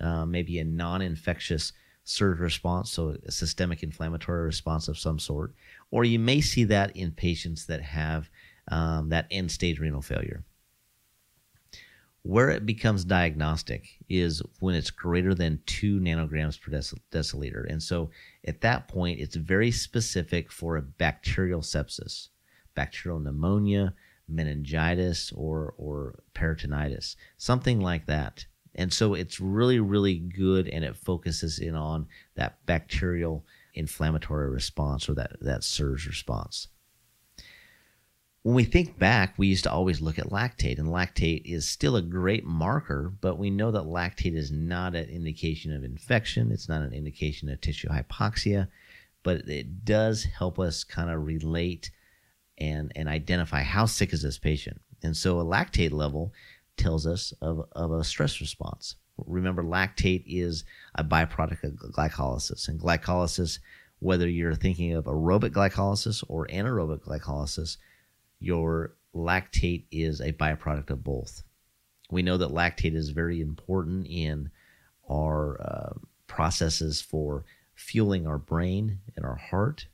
uh, 0.00 0.26
maybe 0.26 0.58
a 0.58 0.64
non 0.64 1.02
infectious 1.02 1.72
surge 2.04 2.38
response, 2.38 2.90
so 2.90 3.16
a 3.26 3.32
systemic 3.32 3.82
inflammatory 3.82 4.44
response 4.44 4.88
of 4.88 4.98
some 4.98 5.18
sort. 5.18 5.54
Or 5.90 6.04
you 6.04 6.18
may 6.18 6.40
see 6.40 6.64
that 6.64 6.96
in 6.96 7.10
patients 7.12 7.66
that 7.66 7.82
have 7.82 8.30
um, 8.68 9.08
that 9.10 9.26
end 9.30 9.50
stage 9.50 9.78
renal 9.78 10.02
failure. 10.02 10.44
Where 12.22 12.50
it 12.50 12.66
becomes 12.66 13.04
diagnostic 13.04 13.98
is 14.08 14.42
when 14.58 14.74
it's 14.74 14.90
greater 14.90 15.32
than 15.32 15.60
two 15.66 16.00
nanograms 16.00 16.60
per 16.60 16.72
deciliter. 17.12 17.70
And 17.70 17.80
so 17.80 18.10
at 18.44 18.62
that 18.62 18.88
point, 18.88 19.20
it's 19.20 19.36
very 19.36 19.70
specific 19.70 20.50
for 20.50 20.76
a 20.76 20.82
bacterial 20.82 21.60
sepsis, 21.60 22.28
bacterial 22.74 23.20
pneumonia, 23.20 23.94
meningitis, 24.28 25.32
or, 25.32 25.74
or 25.76 26.20
peritonitis, 26.34 27.16
something 27.36 27.80
like 27.80 28.06
that. 28.06 28.46
And 28.74 28.92
so 28.92 29.14
it's 29.14 29.40
really, 29.40 29.80
really 29.80 30.18
good 30.18 30.68
and 30.68 30.84
it 30.84 30.96
focuses 30.96 31.58
in 31.58 31.74
on 31.74 32.06
that 32.34 32.64
bacterial 32.66 33.44
inflammatory 33.74 34.50
response 34.50 35.08
or 35.08 35.14
that, 35.14 35.32
that 35.40 35.64
surge 35.64 36.06
response. 36.06 36.68
When 38.42 38.54
we 38.54 38.64
think 38.64 38.96
back, 38.96 39.34
we 39.36 39.48
used 39.48 39.64
to 39.64 39.72
always 39.72 40.00
look 40.00 40.20
at 40.20 40.30
lactate, 40.30 40.78
and 40.78 40.86
lactate 40.86 41.42
is 41.44 41.68
still 41.68 41.96
a 41.96 42.02
great 42.02 42.44
marker, 42.44 43.12
but 43.20 43.38
we 43.38 43.50
know 43.50 43.72
that 43.72 43.82
lactate 43.82 44.36
is 44.36 44.52
not 44.52 44.94
an 44.94 45.08
indication 45.08 45.74
of 45.74 45.82
infection. 45.82 46.52
It's 46.52 46.68
not 46.68 46.82
an 46.82 46.92
indication 46.92 47.48
of 47.48 47.60
tissue 47.60 47.88
hypoxia, 47.88 48.68
but 49.24 49.48
it 49.48 49.84
does 49.84 50.22
help 50.22 50.60
us 50.60 50.84
kind 50.84 51.10
of 51.10 51.26
relate 51.26 51.90
and, 52.58 52.92
and 52.96 53.08
identify 53.08 53.62
how 53.62 53.86
sick 53.86 54.12
is 54.12 54.22
this 54.22 54.38
patient. 54.38 54.80
And 55.02 55.16
so 55.16 55.40
a 55.40 55.44
lactate 55.44 55.92
level 55.92 56.32
tells 56.76 57.06
us 57.06 57.32
of, 57.40 57.66
of 57.72 57.92
a 57.92 58.04
stress 58.04 58.40
response. 58.40 58.96
Remember, 59.18 59.62
lactate 59.62 60.24
is 60.26 60.64
a 60.94 61.04
byproduct 61.04 61.64
of 61.64 61.72
glycolysis. 61.92 62.68
And 62.68 62.80
glycolysis, 62.80 63.58
whether 63.98 64.28
you're 64.28 64.54
thinking 64.54 64.94
of 64.94 65.04
aerobic 65.04 65.50
glycolysis 65.50 66.22
or 66.28 66.46
anaerobic 66.48 67.00
glycolysis, 67.00 67.78
your 68.40 68.96
lactate 69.14 69.84
is 69.90 70.20
a 70.20 70.32
byproduct 70.32 70.90
of 70.90 71.02
both. 71.02 71.42
We 72.10 72.22
know 72.22 72.36
that 72.36 72.50
lactate 72.50 72.94
is 72.94 73.10
very 73.10 73.40
important 73.40 74.06
in 74.06 74.50
our 75.10 75.60
uh, 75.60 75.98
processes 76.26 77.00
for 77.00 77.44
fueling 77.74 78.26
our 78.26 78.38
brain 78.38 79.00
and 79.16 79.24
our 79.24 79.36
heart. 79.36 79.86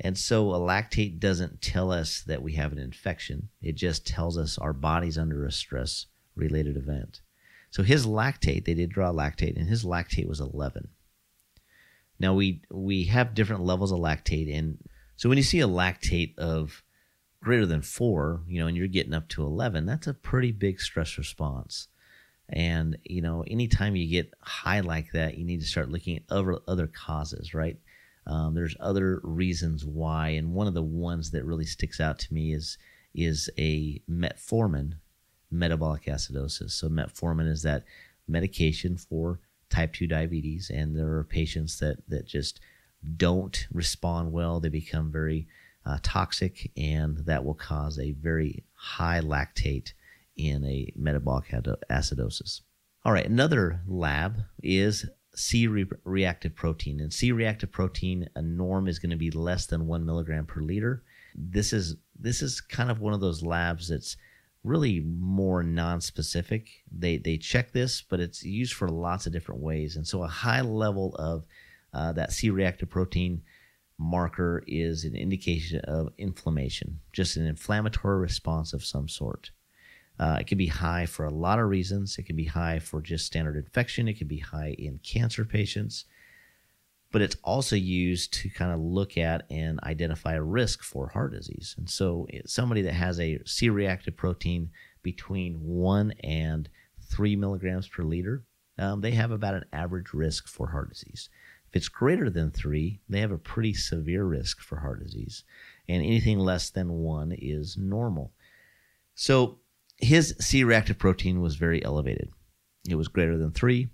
And 0.00 0.18
so 0.18 0.50
a 0.50 0.58
lactate 0.58 1.18
doesn't 1.18 1.62
tell 1.62 1.90
us 1.90 2.22
that 2.26 2.42
we 2.42 2.52
have 2.52 2.72
an 2.72 2.78
infection. 2.78 3.48
It 3.62 3.76
just 3.76 4.06
tells 4.06 4.36
us 4.36 4.58
our 4.58 4.72
body's 4.72 5.16
under 5.16 5.44
a 5.44 5.52
stress 5.52 6.06
related 6.34 6.76
event. 6.76 7.20
So 7.70 7.82
his 7.82 8.06
lactate, 8.06 8.64
they 8.64 8.74
did 8.74 8.90
draw 8.90 9.10
lactate, 9.10 9.56
and 9.56 9.68
his 9.68 9.84
lactate 9.84 10.28
was 10.28 10.40
11. 10.40 10.88
Now 12.18 12.34
we 12.34 12.62
we 12.70 13.04
have 13.04 13.34
different 13.34 13.64
levels 13.64 13.92
of 13.92 13.98
lactate, 13.98 14.54
and 14.56 14.78
so 15.16 15.28
when 15.28 15.38
you 15.38 15.44
see 15.44 15.60
a 15.60 15.68
lactate 15.68 16.38
of 16.38 16.82
greater 17.42 17.66
than 17.66 17.82
four, 17.82 18.42
you 18.46 18.58
know, 18.58 18.66
and 18.66 18.76
you're 18.76 18.86
getting 18.86 19.14
up 19.14 19.28
to 19.28 19.42
11, 19.42 19.86
that's 19.86 20.06
a 20.06 20.14
pretty 20.14 20.52
big 20.52 20.80
stress 20.80 21.18
response. 21.18 21.88
And 22.48 22.96
you 23.04 23.20
know, 23.20 23.44
anytime 23.46 23.96
you 23.96 24.08
get 24.08 24.32
high 24.40 24.80
like 24.80 25.12
that, 25.12 25.36
you 25.36 25.44
need 25.44 25.60
to 25.60 25.66
start 25.66 25.90
looking 25.90 26.16
at 26.16 26.22
other 26.30 26.58
other 26.68 26.86
causes, 26.86 27.52
right? 27.54 27.78
Um, 28.26 28.54
there's 28.54 28.76
other 28.80 29.20
reasons 29.22 29.84
why, 29.84 30.30
and 30.30 30.52
one 30.52 30.66
of 30.66 30.74
the 30.74 30.82
ones 30.82 31.30
that 31.30 31.44
really 31.44 31.64
sticks 31.64 32.00
out 32.00 32.18
to 32.20 32.34
me 32.34 32.52
is 32.52 32.78
is 33.14 33.48
a 33.56 34.02
metformin 34.10 34.94
metabolic 35.50 36.04
acidosis. 36.04 36.72
So 36.72 36.88
metformin 36.88 37.48
is 37.48 37.62
that 37.62 37.84
medication 38.28 38.96
for 38.98 39.40
type 39.70 39.94
2 39.94 40.06
diabetes, 40.06 40.70
and 40.70 40.96
there 40.96 41.12
are 41.14 41.24
patients 41.24 41.78
that 41.78 41.98
that 42.08 42.26
just 42.26 42.60
don't 43.16 43.66
respond 43.72 44.32
well. 44.32 44.60
They 44.60 44.68
become 44.68 45.12
very 45.12 45.46
uh, 45.84 45.98
toxic, 46.02 46.72
and 46.76 47.18
that 47.18 47.44
will 47.44 47.54
cause 47.54 47.98
a 47.98 48.12
very 48.12 48.64
high 48.74 49.20
lactate 49.20 49.92
in 50.36 50.64
a 50.64 50.92
metabolic 50.96 51.46
acidosis. 51.90 52.62
All 53.04 53.12
right, 53.12 53.26
another 53.26 53.82
lab 53.86 54.42
is 54.62 55.06
C 55.36 55.66
reactive 55.66 56.54
protein. 56.54 57.00
And 57.00 57.12
C 57.12 57.30
reactive 57.30 57.70
protein, 57.70 58.28
a 58.34 58.42
norm 58.42 58.88
is 58.88 58.98
going 58.98 59.10
to 59.10 59.16
be 59.16 59.30
less 59.30 59.66
than 59.66 59.86
one 59.86 60.04
milligram 60.04 60.46
per 60.46 60.60
liter. 60.60 61.02
This 61.34 61.72
is 61.72 61.96
this 62.18 62.40
is 62.40 62.60
kind 62.62 62.90
of 62.90 63.00
one 63.00 63.12
of 63.12 63.20
those 63.20 63.42
labs 63.42 63.88
that's 63.88 64.16
really 64.64 65.00
more 65.00 65.62
non-specific. 65.62 66.68
They 66.90 67.18
they 67.18 67.36
check 67.36 67.72
this, 67.72 68.02
but 68.02 68.18
it's 68.18 68.42
used 68.42 68.72
for 68.72 68.88
lots 68.88 69.26
of 69.26 69.32
different 69.32 69.60
ways. 69.60 69.96
And 69.96 70.06
so 70.06 70.22
a 70.22 70.28
high 70.28 70.62
level 70.62 71.14
of 71.16 71.44
uh, 71.92 72.12
that 72.12 72.32
C 72.32 72.48
reactive 72.50 72.88
protein 72.88 73.42
marker 73.98 74.64
is 74.66 75.04
an 75.04 75.14
indication 75.14 75.80
of 75.80 76.12
inflammation, 76.18 77.00
just 77.12 77.36
an 77.36 77.46
inflammatory 77.46 78.18
response 78.18 78.72
of 78.72 78.84
some 78.84 79.08
sort. 79.08 79.50
Uh, 80.18 80.38
it 80.40 80.46
can 80.46 80.58
be 80.58 80.68
high 80.68 81.06
for 81.06 81.24
a 81.24 81.32
lot 81.32 81.58
of 81.58 81.68
reasons. 81.68 82.16
It 82.18 82.24
can 82.24 82.36
be 82.36 82.44
high 82.44 82.78
for 82.78 83.00
just 83.00 83.26
standard 83.26 83.56
infection. 83.56 84.08
It 84.08 84.18
can 84.18 84.28
be 84.28 84.38
high 84.38 84.74
in 84.78 84.98
cancer 84.98 85.44
patients. 85.44 86.04
But 87.12 87.22
it's 87.22 87.36
also 87.44 87.76
used 87.76 88.32
to 88.34 88.48
kind 88.48 88.72
of 88.72 88.80
look 88.80 89.16
at 89.16 89.46
and 89.50 89.78
identify 89.84 90.34
a 90.34 90.42
risk 90.42 90.82
for 90.82 91.08
heart 91.08 91.32
disease. 91.32 91.74
And 91.78 91.88
so, 91.88 92.26
somebody 92.46 92.82
that 92.82 92.94
has 92.94 93.20
a 93.20 93.38
C 93.46 93.68
reactive 93.68 94.16
protein 94.16 94.70
between 95.02 95.54
one 95.62 96.12
and 96.24 96.68
three 97.00 97.36
milligrams 97.36 97.86
per 97.88 98.02
liter, 98.02 98.42
um, 98.78 99.00
they 99.00 99.12
have 99.12 99.30
about 99.30 99.54
an 99.54 99.64
average 99.72 100.12
risk 100.12 100.48
for 100.48 100.68
heart 100.68 100.90
disease. 100.90 101.28
If 101.68 101.76
it's 101.76 101.88
greater 101.88 102.28
than 102.28 102.50
three, 102.50 103.00
they 103.08 103.20
have 103.20 103.32
a 103.32 103.38
pretty 103.38 103.74
severe 103.74 104.24
risk 104.24 104.60
for 104.60 104.78
heart 104.78 105.02
disease. 105.02 105.44
And 105.88 106.02
anything 106.02 106.38
less 106.38 106.70
than 106.70 106.92
one 106.92 107.32
is 107.32 107.76
normal. 107.76 108.32
So, 109.14 109.60
his 109.98 110.34
C 110.38 110.64
reactive 110.64 110.98
protein 110.98 111.40
was 111.40 111.56
very 111.56 111.84
elevated. 111.84 112.30
It 112.88 112.96
was 112.96 113.08
greater 113.08 113.36
than 113.36 113.52
three. 113.52 113.88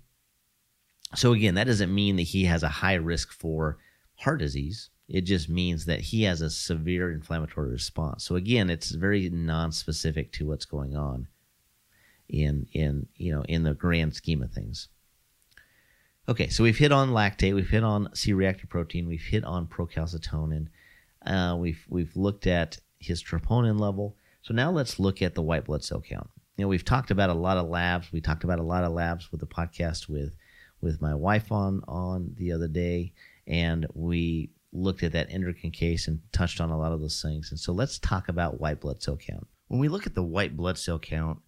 So, 1.15 1.33
again, 1.33 1.55
that 1.55 1.67
doesn't 1.67 1.93
mean 1.93 2.15
that 2.15 2.23
he 2.23 2.45
has 2.45 2.63
a 2.63 2.69
high 2.69 2.95
risk 2.95 3.31
for 3.31 3.77
heart 4.15 4.39
disease. 4.39 4.89
It 5.07 5.21
just 5.21 5.49
means 5.49 5.85
that 5.85 5.99
he 5.99 6.23
has 6.23 6.41
a 6.41 6.49
severe 6.49 7.11
inflammatory 7.11 7.69
response. 7.69 8.23
So, 8.23 8.35
again, 8.35 8.69
it's 8.69 8.91
very 8.91 9.29
non-specific 9.29 10.31
to 10.33 10.47
what's 10.47 10.65
going 10.65 10.95
on 10.95 11.27
in 12.29 12.67
in 12.73 13.07
you 13.15 13.33
know 13.33 13.43
in 13.43 13.63
the 13.63 13.73
grand 13.73 14.15
scheme 14.15 14.41
of 14.41 14.51
things. 14.51 14.89
Okay, 16.27 16.47
so 16.47 16.63
we've 16.63 16.77
hit 16.77 16.93
on 16.93 17.09
lactate, 17.09 17.53
we've 17.53 17.69
hit 17.69 17.83
on 17.83 18.09
C-reactive 18.15 18.69
protein, 18.69 19.07
we've 19.07 19.21
hit 19.21 19.43
on 19.43 19.67
procalcitonin, 19.67 20.67
uh, 21.25 21.55
we've 21.59 21.85
we've 21.89 22.15
looked 22.15 22.47
at 22.47 22.79
his 22.97 23.21
troponin 23.21 23.79
level. 23.79 24.17
So 24.43 24.53
now 24.53 24.71
let's 24.71 24.99
look 24.99 25.21
at 25.21 25.35
the 25.35 25.41
white 25.41 25.65
blood 25.65 25.83
cell 25.85 26.01
count. 26.01 26.29
You 26.57 26.65
know, 26.65 26.69
we've 26.69 26.83
talked 26.83 27.11
about 27.11 27.29
a 27.29 27.33
lot 27.33 27.57
of 27.57 27.69
labs. 27.69 28.11
We 28.11 28.19
talked 28.19 28.43
about 28.43 28.59
a 28.59 28.63
lot 28.63 28.83
of 28.83 28.91
labs 28.91 29.31
with 29.31 29.39
the 29.39 29.47
podcast 29.47 30.09
with 30.09 30.35
with 30.81 31.01
my 31.01 31.15
wife 31.15 31.49
on 31.51 31.81
on 31.87 32.35
the 32.37 32.51
other 32.51 32.67
day, 32.67 33.13
and 33.47 33.87
we 33.93 34.51
looked 34.73 35.01
at 35.01 35.13
that 35.13 35.31
endocrine 35.31 35.71
case 35.71 36.09
and 36.09 36.19
touched 36.33 36.59
on 36.59 36.71
a 36.71 36.77
lot 36.77 36.91
of 36.91 36.99
those 36.99 37.21
things. 37.21 37.51
And 37.51 37.59
so 37.59 37.71
let's 37.71 37.99
talk 37.99 38.27
about 38.27 38.59
white 38.59 38.81
blood 38.81 39.01
cell 39.01 39.15
count. 39.15 39.47
When 39.69 39.79
we 39.79 39.87
look 39.87 40.05
at 40.05 40.13
the 40.13 40.23
white 40.23 40.57
blood 40.57 40.77
cell 40.77 40.99
count 40.99 41.39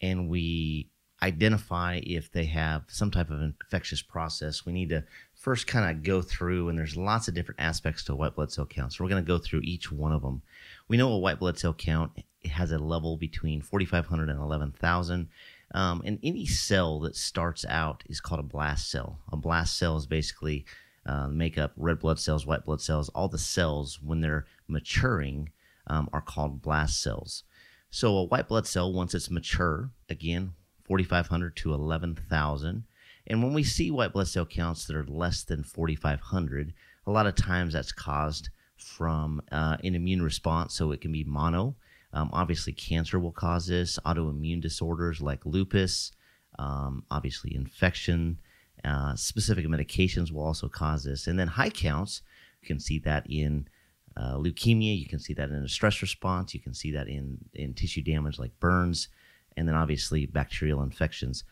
and 0.00 0.30
we 0.30 0.90
identify 1.22 2.00
if 2.04 2.32
they 2.32 2.44
have 2.46 2.84
some 2.88 3.10
type 3.10 3.30
of 3.30 3.42
infectious 3.42 4.00
process, 4.00 4.64
we 4.64 4.72
need 4.72 4.88
to 4.88 5.04
first 5.34 5.66
kind 5.66 5.90
of 5.90 6.02
go 6.02 6.22
through, 6.22 6.68
and 6.68 6.78
there's 6.78 6.96
lots 6.96 7.28
of 7.28 7.34
different 7.34 7.60
aspects 7.60 8.04
to 8.04 8.14
white 8.14 8.36
blood 8.36 8.52
cell 8.52 8.66
count. 8.66 8.92
So 8.92 9.04
we're 9.04 9.10
going 9.10 9.22
to 9.22 9.28
go 9.28 9.38
through 9.38 9.60
each 9.64 9.92
one 9.92 10.12
of 10.12 10.22
them. 10.22 10.42
We 10.86 10.96
know 10.96 11.12
a 11.12 11.18
white 11.18 11.40
blood 11.40 11.58
cell 11.58 11.74
count 11.74 12.12
has 12.48 12.72
a 12.72 12.78
level 12.78 13.16
between 13.16 13.60
4,500 13.60 14.28
and 14.28 14.40
11,000. 14.40 15.28
Um, 15.74 16.02
and 16.04 16.18
any 16.22 16.46
cell 16.46 17.00
that 17.00 17.16
starts 17.16 17.64
out 17.68 18.02
is 18.06 18.20
called 18.20 18.40
a 18.40 18.44
blast 18.44 18.90
cell. 18.90 19.18
A 19.30 19.36
blast 19.36 19.76
cell 19.76 19.96
is 19.96 20.06
basically 20.06 20.64
uh, 21.04 21.28
make 21.28 21.58
up 21.58 21.72
red 21.76 21.98
blood 21.98 22.18
cells, 22.18 22.46
white 22.46 22.64
blood 22.64 22.80
cells. 22.80 23.08
All 23.10 23.28
the 23.28 23.38
cells, 23.38 24.00
when 24.02 24.20
they're 24.20 24.46
maturing, 24.66 25.50
um, 25.86 26.08
are 26.12 26.20
called 26.20 26.62
blast 26.62 27.02
cells. 27.02 27.44
So 27.90 28.16
a 28.16 28.24
white 28.24 28.48
blood 28.48 28.66
cell, 28.66 28.92
once 28.92 29.14
it's 29.14 29.30
mature, 29.30 29.90
again, 30.08 30.52
4,500 30.84 31.56
to 31.56 31.74
11,000. 31.74 32.84
And 33.26 33.42
when 33.42 33.52
we 33.52 33.62
see 33.62 33.90
white 33.90 34.12
blood 34.12 34.28
cell 34.28 34.46
counts 34.46 34.86
that 34.86 34.96
are 34.96 35.06
less 35.06 35.42
than 35.42 35.62
4,500, 35.62 36.72
a 37.06 37.10
lot 37.10 37.26
of 37.26 37.34
times 37.34 37.74
that's 37.74 37.92
caused 37.92 38.50
from 38.76 39.42
uh, 39.52 39.76
an 39.82 39.94
immune 39.94 40.22
response. 40.22 40.74
So 40.74 40.92
it 40.92 41.00
can 41.00 41.12
be 41.12 41.24
mono. 41.24 41.76
Um, 42.12 42.30
obviously, 42.32 42.72
cancer 42.72 43.18
will 43.18 43.32
cause 43.32 43.66
this, 43.66 43.98
autoimmune 44.04 44.60
disorders 44.60 45.20
like 45.20 45.44
lupus, 45.44 46.12
um, 46.58 47.04
obviously, 47.10 47.54
infection. 47.54 48.38
Uh, 48.84 49.14
specific 49.16 49.66
medications 49.66 50.32
will 50.32 50.44
also 50.44 50.68
cause 50.68 51.04
this. 51.04 51.26
And 51.26 51.38
then 51.38 51.48
high 51.48 51.70
counts, 51.70 52.22
you 52.62 52.66
can 52.66 52.80
see 52.80 52.98
that 53.00 53.26
in 53.28 53.68
uh, 54.16 54.34
leukemia, 54.34 54.98
you 54.98 55.06
can 55.06 55.18
see 55.18 55.34
that 55.34 55.50
in 55.50 55.56
a 55.56 55.68
stress 55.68 56.00
response, 56.02 56.54
you 56.54 56.60
can 56.60 56.74
see 56.74 56.92
that 56.92 57.08
in, 57.08 57.38
in 57.54 57.74
tissue 57.74 58.02
damage 58.02 58.38
like 58.38 58.58
burns, 58.58 59.08
and 59.56 59.68
then 59.68 59.74
obviously 59.74 60.26
bacterial 60.26 60.82
infections. 60.82 61.44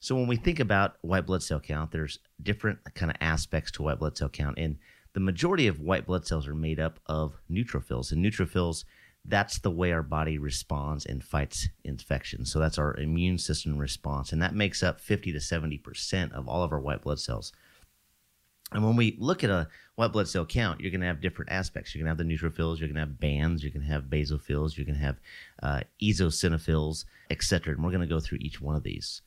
So 0.00 0.14
when 0.14 0.28
we 0.28 0.36
think 0.36 0.60
about 0.60 0.96
white 1.02 1.26
blood 1.26 1.42
cell 1.42 1.60
count, 1.60 1.90
there's 1.90 2.18
different 2.42 2.78
kind 2.94 3.10
of 3.10 3.16
aspects 3.20 3.72
to 3.72 3.82
white 3.82 3.98
blood 3.98 4.16
cell 4.16 4.28
count, 4.28 4.58
and 4.58 4.78
the 5.12 5.20
majority 5.20 5.66
of 5.66 5.80
white 5.80 6.06
blood 6.06 6.26
cells 6.26 6.46
are 6.46 6.54
made 6.54 6.78
up 6.78 7.00
of 7.06 7.34
neutrophils, 7.50 8.12
and 8.12 8.24
neutrophils 8.24 8.84
that's 9.28 9.58
the 9.58 9.70
way 9.70 9.92
our 9.92 10.02
body 10.02 10.38
responds 10.38 11.04
and 11.06 11.22
fights 11.22 11.68
infection. 11.84 12.44
So 12.44 12.58
that's 12.58 12.78
our 12.78 12.96
immune 12.96 13.38
system 13.38 13.78
response, 13.78 14.32
and 14.32 14.42
that 14.42 14.54
makes 14.54 14.82
up 14.82 15.00
50 15.00 15.32
to 15.32 15.40
70 15.40 15.78
percent 15.78 16.32
of 16.32 16.48
all 16.48 16.62
of 16.62 16.72
our 16.72 16.80
white 16.80 17.02
blood 17.02 17.20
cells. 17.20 17.52
And 18.72 18.84
when 18.84 18.96
we 18.96 19.16
look 19.18 19.44
at 19.44 19.50
a 19.50 19.68
white 19.94 20.12
blood 20.12 20.28
cell 20.28 20.44
count, 20.44 20.80
you're 20.80 20.90
going 20.90 21.00
to 21.00 21.06
have 21.06 21.22
different 21.22 21.50
aspects. 21.50 21.94
You're 21.94 22.04
going 22.04 22.14
to 22.14 22.22
have 22.22 22.28
the 22.28 22.34
neutrophils, 22.34 22.78
you're 22.78 22.88
going 22.88 22.96
to 22.96 23.00
have 23.00 23.20
bands, 23.20 23.62
you're 23.62 23.72
going 23.72 23.86
to 23.86 23.92
have 23.92 24.04
basophils, 24.04 24.76
you're 24.76 24.84
going 24.84 24.98
to 24.98 25.04
have 25.04 25.16
uh, 25.62 25.80
eosinophils, 26.02 27.04
etc. 27.30 27.74
And 27.74 27.82
we're 27.82 27.92
going 27.92 28.06
to 28.06 28.14
go 28.14 28.20
through 28.20 28.38
each 28.40 28.60
one 28.60 28.76
of 28.76 28.82
these. 28.82 29.22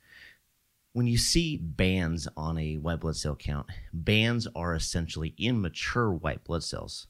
When 0.94 1.08
you 1.08 1.18
see 1.18 1.58
bands 1.58 2.28
on 2.36 2.58
a 2.58 2.76
white 2.76 3.00
blood 3.00 3.16
cell 3.16 3.36
count, 3.36 3.68
bands 3.94 4.48
are 4.56 4.76
essentially 4.76 5.34
immature 5.38 6.12
white 6.12 6.44
blood 6.44 6.64
cells. 6.64 7.08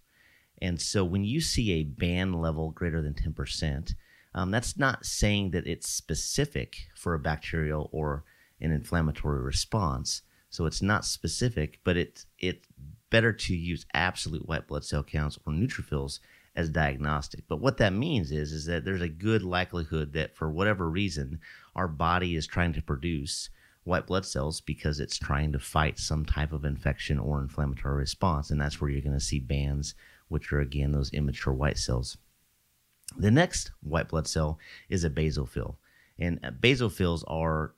And 0.62 0.80
so 0.80 1.04
when 1.04 1.24
you 1.24 1.42
see 1.42 1.72
a 1.72 1.84
band 1.84 2.40
level 2.40 2.72
greater 2.72 3.02
than 3.02 3.14
10%, 3.14 3.96
um, 4.34 4.52
that's 4.52 4.78
not 4.78 5.06
saying 5.06 5.52
that 5.52 5.68
it's 5.68 5.90
specific 5.90 6.88
for 6.96 7.14
a 7.14 7.20
bacterial 7.20 7.90
or 7.92 8.24
an 8.62 8.72
inflammatory 8.72 9.42
response. 9.42 10.22
So 10.50 10.66
it's 10.66 10.82
not 10.82 11.06
specific, 11.06 11.80
but 11.84 11.98
it's 11.98 12.26
it's 12.40 12.66
better 13.10 13.34
to 13.34 13.56
use 13.56 13.86
absolute 13.94 14.48
white 14.48 14.68
blood 14.68 14.86
cell 14.86 15.04
counts 15.04 15.38
or 15.46 15.52
neutrophils 15.52 16.20
as 16.56 16.70
diagnostic. 16.70 17.44
But 17.48 17.60
what 17.60 17.78
that 17.78 17.94
means 17.94 18.32
is 18.32 18.52
is 18.52 18.66
that 18.66 18.86
there's 18.86 19.02
a 19.02 19.10
good 19.10 19.44
likelihood 19.44 20.14
that 20.14 20.36
for 20.36 20.50
whatever 20.50 20.90
reason 20.90 21.40
our 21.76 21.88
body 21.88 22.36
is 22.36 22.48
trying 22.48 22.74
to 22.74 22.82
produce 22.82 23.50
white 23.84 24.06
blood 24.06 24.26
cells 24.26 24.62
because 24.62 25.00
it's 25.00 25.18
trying 25.18 25.52
to 25.52 25.60
fight 25.60 25.98
some 25.98 26.26
type 26.26 26.54
of 26.54 26.66
infection 26.66 27.18
or 27.18 27.42
inflammatory 27.42 27.96
response 27.96 28.52
and 28.52 28.62
that's 28.62 28.80
where 28.80 28.92
you're 28.92 29.02
going 29.02 29.12
to 29.12 29.20
see 29.20 29.40
bands 29.40 29.96
which 30.32 30.54
are 30.54 30.62
again 30.62 30.94
those 30.94 31.12
immature 31.12 31.54
white 31.54 31.78
cells. 31.78 32.18
The 33.18 33.30
next 33.30 33.72
white 33.82 34.08
blood 34.08 34.28
cell 34.28 34.58
is 34.90 35.04
a 35.04 35.10
basophil. 35.10 35.76
And 36.18 36.40
uh, 36.42 36.52
basophils 36.52 37.24
are 37.28 37.74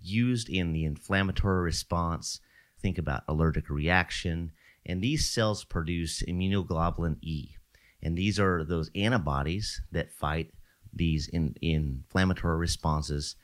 used 0.00 0.48
in 0.48 0.72
the 0.72 0.86
inflammatory 0.86 1.62
response. 1.62 2.40
Think 2.80 2.96
about 2.96 3.24
allergic 3.28 3.68
reaction. 3.68 4.52
And 4.86 5.02
these 5.02 5.28
cells 5.28 5.64
produce 5.64 6.22
immunoglobulin 6.22 7.18
E. 7.20 7.56
And 8.02 8.16
these 8.16 8.40
are 8.40 8.64
those 8.64 8.90
antibodies 8.94 9.82
that 9.92 10.12
fight 10.12 10.52
these 10.92 11.28
in, 11.28 11.54
in 11.60 12.04
inflammatory 12.04 12.56
responses 12.56 13.36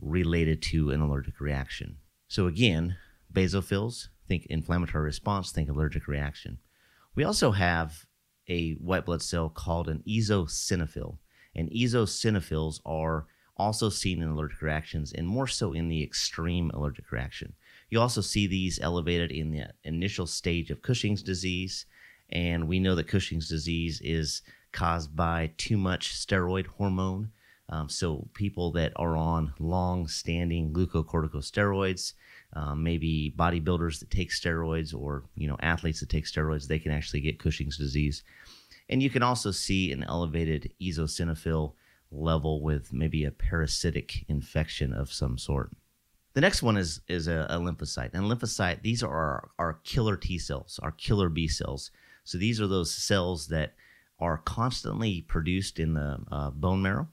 related 0.00 0.62
to 0.62 0.90
an 0.90 1.00
allergic 1.00 1.40
reaction. 1.40 1.96
So, 2.28 2.46
again, 2.46 2.96
basophils, 3.32 4.08
think 4.28 4.46
inflammatory 4.46 5.04
response, 5.04 5.50
think 5.50 5.68
allergic 5.68 6.06
reaction. 6.06 6.58
We 7.14 7.24
also 7.24 7.52
have 7.52 8.06
a 8.48 8.72
white 8.74 9.04
blood 9.06 9.22
cell 9.22 9.48
called 9.48 9.88
an 9.88 10.02
eosinophil. 10.08 11.18
And 11.54 11.70
eosinophils 11.70 12.80
are 12.84 13.26
also 13.56 13.90
seen 13.90 14.22
in 14.22 14.28
allergic 14.28 14.62
reactions 14.62 15.12
and 15.12 15.26
more 15.26 15.46
so 15.46 15.72
in 15.72 15.88
the 15.88 16.02
extreme 16.02 16.70
allergic 16.72 17.12
reaction. 17.12 17.52
You 17.90 18.00
also 18.00 18.22
see 18.22 18.46
these 18.46 18.80
elevated 18.80 19.30
in 19.30 19.50
the 19.50 19.66
initial 19.84 20.26
stage 20.26 20.70
of 20.70 20.80
Cushing's 20.80 21.22
disease, 21.22 21.84
and 22.30 22.66
we 22.66 22.80
know 22.80 22.94
that 22.94 23.08
Cushing's 23.08 23.48
disease 23.48 24.00
is 24.02 24.40
caused 24.72 25.14
by 25.14 25.52
too 25.58 25.76
much 25.76 26.14
steroid 26.14 26.66
hormone. 26.66 27.30
Um, 27.68 27.88
so 27.90 28.28
people 28.32 28.72
that 28.72 28.92
are 28.96 29.16
on 29.16 29.52
long-standing 29.58 30.72
glucocorticosteroids, 30.72 32.14
um, 32.54 32.82
maybe 32.82 33.34
bodybuilders 33.36 34.00
that 34.00 34.10
take 34.10 34.30
steroids, 34.30 34.94
or 34.94 35.24
you 35.36 35.48
know 35.48 35.56
athletes 35.60 36.00
that 36.00 36.08
take 36.10 36.26
steroids, 36.26 36.66
they 36.66 36.78
can 36.78 36.92
actually 36.92 37.20
get 37.20 37.38
Cushing's 37.38 37.78
disease. 37.78 38.22
And 38.88 39.02
you 39.02 39.10
can 39.10 39.22
also 39.22 39.50
see 39.50 39.92
an 39.92 40.04
elevated 40.04 40.72
eosinophil 40.80 41.72
level 42.10 42.62
with 42.62 42.92
maybe 42.92 43.24
a 43.24 43.30
parasitic 43.30 44.24
infection 44.28 44.92
of 44.92 45.12
some 45.12 45.38
sort. 45.38 45.70
The 46.34 46.40
next 46.40 46.62
one 46.62 46.76
is 46.76 47.00
is 47.08 47.28
a, 47.28 47.46
a 47.48 47.58
lymphocyte. 47.58 48.10
And 48.12 48.24
lymphocyte, 48.24 48.82
these 48.82 49.02
are 49.02 49.10
our, 49.10 49.50
our 49.58 49.72
killer 49.84 50.16
T 50.16 50.38
cells, 50.38 50.78
our 50.82 50.92
killer 50.92 51.28
B 51.28 51.48
cells. 51.48 51.90
So 52.24 52.38
these 52.38 52.60
are 52.60 52.66
those 52.66 52.94
cells 52.94 53.48
that 53.48 53.74
are 54.18 54.38
constantly 54.38 55.22
produced 55.22 55.78
in 55.78 55.94
the 55.94 56.18
uh, 56.30 56.50
bone 56.50 56.80
marrow, 56.82 57.08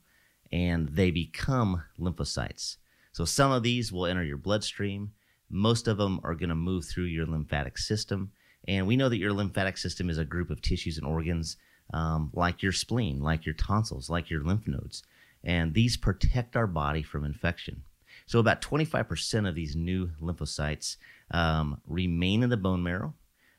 and 0.51 0.89
they 0.89 1.11
become 1.11 1.83
lymphocytes. 1.99 2.77
So 3.11 3.25
some 3.25 3.51
of 3.51 3.63
these 3.63 3.91
will 3.91 4.05
enter 4.05 4.23
your 4.23 4.37
bloodstream. 4.37 5.11
Most 5.49 5.87
of 5.87 5.97
them 5.97 6.19
are 6.23 6.35
going 6.35 6.49
to 6.49 6.55
move 6.55 6.85
through 6.85 7.05
your 7.05 7.25
lymphatic 7.25 7.77
system. 7.77 8.31
And 8.67 8.87
we 8.87 8.97
know 8.97 9.09
that 9.09 9.17
your 9.17 9.33
lymphatic 9.33 9.77
system 9.77 10.09
is 10.09 10.17
a 10.17 10.25
group 10.25 10.49
of 10.49 10.61
tissues 10.61 10.97
and 10.97 11.07
organs 11.07 11.57
um, 11.93 12.29
like 12.33 12.61
your 12.61 12.71
spleen, 12.71 13.19
like 13.19 13.45
your 13.45 13.55
tonsils, 13.55 14.09
like 14.09 14.29
your 14.29 14.43
lymph 14.43 14.67
nodes. 14.67 15.03
And 15.43 15.73
these 15.73 15.97
protect 15.97 16.55
our 16.55 16.67
body 16.67 17.01
from 17.01 17.25
infection. 17.25 17.83
So, 18.25 18.39
about 18.39 18.61
25% 18.61 19.47
of 19.47 19.55
these 19.55 19.75
new 19.75 20.11
lymphocytes 20.21 20.97
um, 21.31 21.81
remain 21.87 22.43
in 22.43 22.49
the 22.49 22.57
bone 22.57 22.83
marrow. 22.83 23.15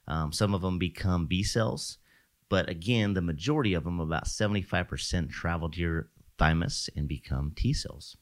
Um, 0.07 0.33
some 0.33 0.55
of 0.55 0.61
them 0.61 0.79
become 0.79 1.27
B 1.27 1.43
cells, 1.43 1.99
but 2.49 2.69
again, 2.69 3.15
the 3.15 3.23
majority 3.23 3.75
of 3.75 3.85
them, 3.85 4.01
about 4.01 4.27
75%, 4.27 5.31
travel 5.31 5.71
to 5.71 5.81
your 5.81 6.09
thymus 6.39 6.91
and 6.97 7.09
become 7.09 7.53
T 7.55 7.73
cells. 7.73 8.17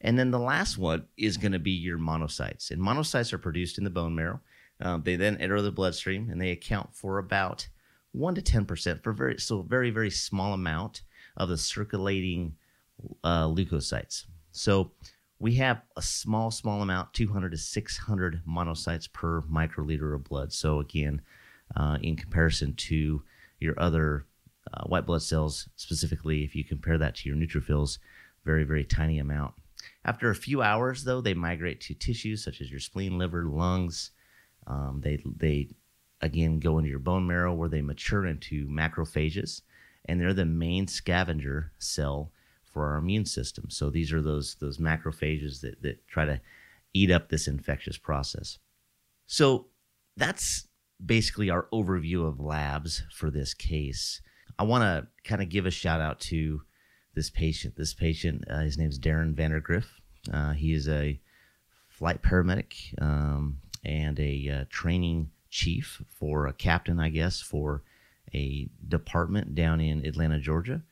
And 0.00 0.18
then 0.18 0.30
the 0.30 0.38
last 0.38 0.78
one 0.78 1.06
is 1.16 1.36
going 1.36 1.52
to 1.52 1.58
be 1.58 1.70
your 1.70 1.98
monocytes. 1.98 2.70
And 2.70 2.80
monocytes 2.80 3.32
are 3.32 3.38
produced 3.38 3.78
in 3.78 3.84
the 3.84 3.90
bone 3.90 4.14
marrow. 4.14 4.40
Um, 4.80 5.02
they 5.02 5.16
then 5.16 5.38
enter 5.38 5.60
the 5.62 5.72
bloodstream 5.72 6.28
and 6.30 6.40
they 6.40 6.50
account 6.50 6.94
for 6.94 7.18
about 7.18 7.66
one 8.12 8.34
to 8.34 8.42
ten 8.42 8.64
percent 8.64 9.02
for 9.02 9.12
very 9.12 9.38
so 9.38 9.62
very 9.62 9.90
very 9.90 10.10
small 10.10 10.52
amount 10.52 11.02
of 11.36 11.48
the 11.48 11.58
circulating 11.58 12.54
uh, 13.24 13.46
leukocytes. 13.46 14.24
So 14.52 14.92
we 15.38 15.54
have 15.56 15.82
a 15.96 16.02
small 16.02 16.50
small 16.50 16.82
amount, 16.82 17.12
200 17.12 17.52
to 17.52 17.58
600 17.58 18.42
monocytes 18.48 19.12
per 19.12 19.42
microliter 19.42 20.14
of 20.14 20.24
blood. 20.24 20.52
So 20.52 20.80
again, 20.80 21.20
uh, 21.74 21.98
in 22.02 22.16
comparison 22.16 22.74
to 22.74 23.22
your 23.60 23.74
other 23.78 24.26
uh, 24.72 24.84
white 24.84 25.06
blood 25.06 25.22
cells, 25.22 25.68
specifically 25.76 26.42
if 26.42 26.54
you 26.54 26.64
compare 26.64 26.98
that 26.98 27.16
to 27.16 27.28
your 27.28 27.36
neutrophils, 27.36 27.98
very 28.44 28.64
very 28.64 28.84
tiny 28.84 29.18
amount. 29.18 29.54
After 30.06 30.30
a 30.30 30.36
few 30.36 30.62
hours, 30.62 31.02
though, 31.02 31.20
they 31.20 31.34
migrate 31.34 31.80
to 31.82 31.94
tissues 31.94 32.44
such 32.44 32.60
as 32.60 32.70
your 32.70 32.78
spleen, 32.78 33.18
liver, 33.18 33.44
lungs. 33.44 34.12
Um, 34.68 35.00
they 35.02 35.22
they 35.36 35.68
again 36.20 36.60
go 36.60 36.78
into 36.78 36.88
your 36.88 37.00
bone 37.00 37.26
marrow 37.26 37.52
where 37.52 37.68
they 37.68 37.82
mature 37.82 38.24
into 38.24 38.66
macrophages 38.68 39.60
and 40.06 40.20
they're 40.20 40.32
the 40.32 40.44
main 40.44 40.86
scavenger 40.86 41.72
cell 41.78 42.32
for 42.72 42.86
our 42.86 42.96
immune 42.96 43.26
system. 43.26 43.68
So 43.68 43.90
these 43.90 44.12
are 44.12 44.22
those 44.22 44.54
those 44.60 44.78
macrophages 44.78 45.60
that, 45.62 45.82
that 45.82 46.06
try 46.06 46.24
to 46.24 46.40
eat 46.94 47.10
up 47.10 47.28
this 47.28 47.48
infectious 47.48 47.98
process. 47.98 48.58
So 49.26 49.66
that's 50.16 50.68
basically 51.04 51.50
our 51.50 51.66
overview 51.72 52.26
of 52.26 52.40
labs 52.40 53.02
for 53.12 53.30
this 53.30 53.54
case. 53.54 54.20
I 54.58 54.62
want 54.62 54.82
to 54.82 55.08
kind 55.28 55.42
of 55.42 55.48
give 55.48 55.66
a 55.66 55.70
shout 55.70 56.00
out 56.00 56.20
to 56.20 56.62
this 57.16 57.30
patient 57.30 57.74
this 57.76 57.94
patient 57.94 58.44
uh, 58.48 58.60
his 58.60 58.78
name 58.78 58.88
is 58.88 58.98
darren 59.00 59.34
vandergriff 59.34 59.86
uh, 60.32 60.52
he 60.52 60.72
is 60.72 60.88
a 60.88 61.18
flight 61.88 62.22
paramedic 62.22 63.00
um, 63.00 63.58
and 63.84 64.20
a 64.20 64.48
uh, 64.48 64.64
training 64.68 65.30
chief 65.48 66.02
for 66.10 66.46
a 66.46 66.52
captain, 66.52 67.00
I 67.00 67.08
guess, 67.08 67.40
for 67.40 67.82
a 68.34 68.68
department 68.86 69.54
down 69.54 69.80
in 69.80 70.04
Atlanta, 70.04 70.38
Georgia. 70.38 70.82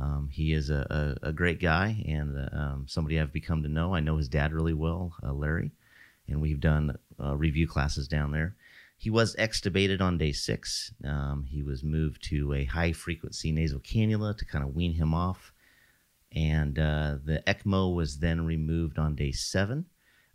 Um, 0.00 0.28
he 0.32 0.52
is 0.52 0.70
a, 0.70 1.16
a, 1.22 1.28
a, 1.28 1.32
great 1.32 1.60
guy 1.60 2.04
and 2.06 2.36
uh, 2.36 2.56
um, 2.56 2.86
somebody 2.88 3.18
I've 3.18 3.32
become 3.32 3.62
to 3.62 3.68
know. 3.68 3.94
I 3.94 4.00
know 4.00 4.16
his 4.16 4.28
dad 4.28 4.52
really 4.52 4.74
well, 4.74 5.14
uh, 5.22 5.32
Larry, 5.32 5.72
and 6.28 6.40
we've 6.40 6.60
done 6.60 6.98
uh, 7.22 7.36
review 7.36 7.66
classes 7.66 8.06
down 8.06 8.32
there. 8.32 8.54
He 8.96 9.10
was 9.10 9.34
extubated 9.36 10.00
on 10.00 10.18
day 10.18 10.32
six. 10.32 10.92
Um, 11.04 11.46
he 11.48 11.62
was 11.62 11.82
moved 11.82 12.22
to 12.24 12.52
a 12.52 12.64
high 12.64 12.92
frequency 12.92 13.50
nasal 13.52 13.80
cannula 13.80 14.36
to 14.36 14.44
kind 14.44 14.64
of 14.64 14.74
wean 14.74 14.94
him 14.94 15.14
off. 15.14 15.52
And 16.34 16.78
uh, 16.78 17.16
the 17.24 17.42
ECMO 17.46 17.94
was 17.94 18.18
then 18.18 18.44
removed 18.44 18.98
on 18.98 19.14
day 19.14 19.32
seven. 19.32 19.86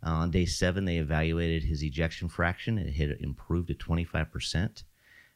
Uh, 0.04 0.10
on 0.10 0.30
day 0.30 0.44
seven, 0.44 0.84
they 0.84 0.98
evaluated 0.98 1.64
his 1.64 1.82
ejection 1.82 2.28
fraction. 2.28 2.78
It 2.78 2.94
had 2.94 3.16
improved 3.20 3.68
to 3.68 3.74
25%. 3.74 4.82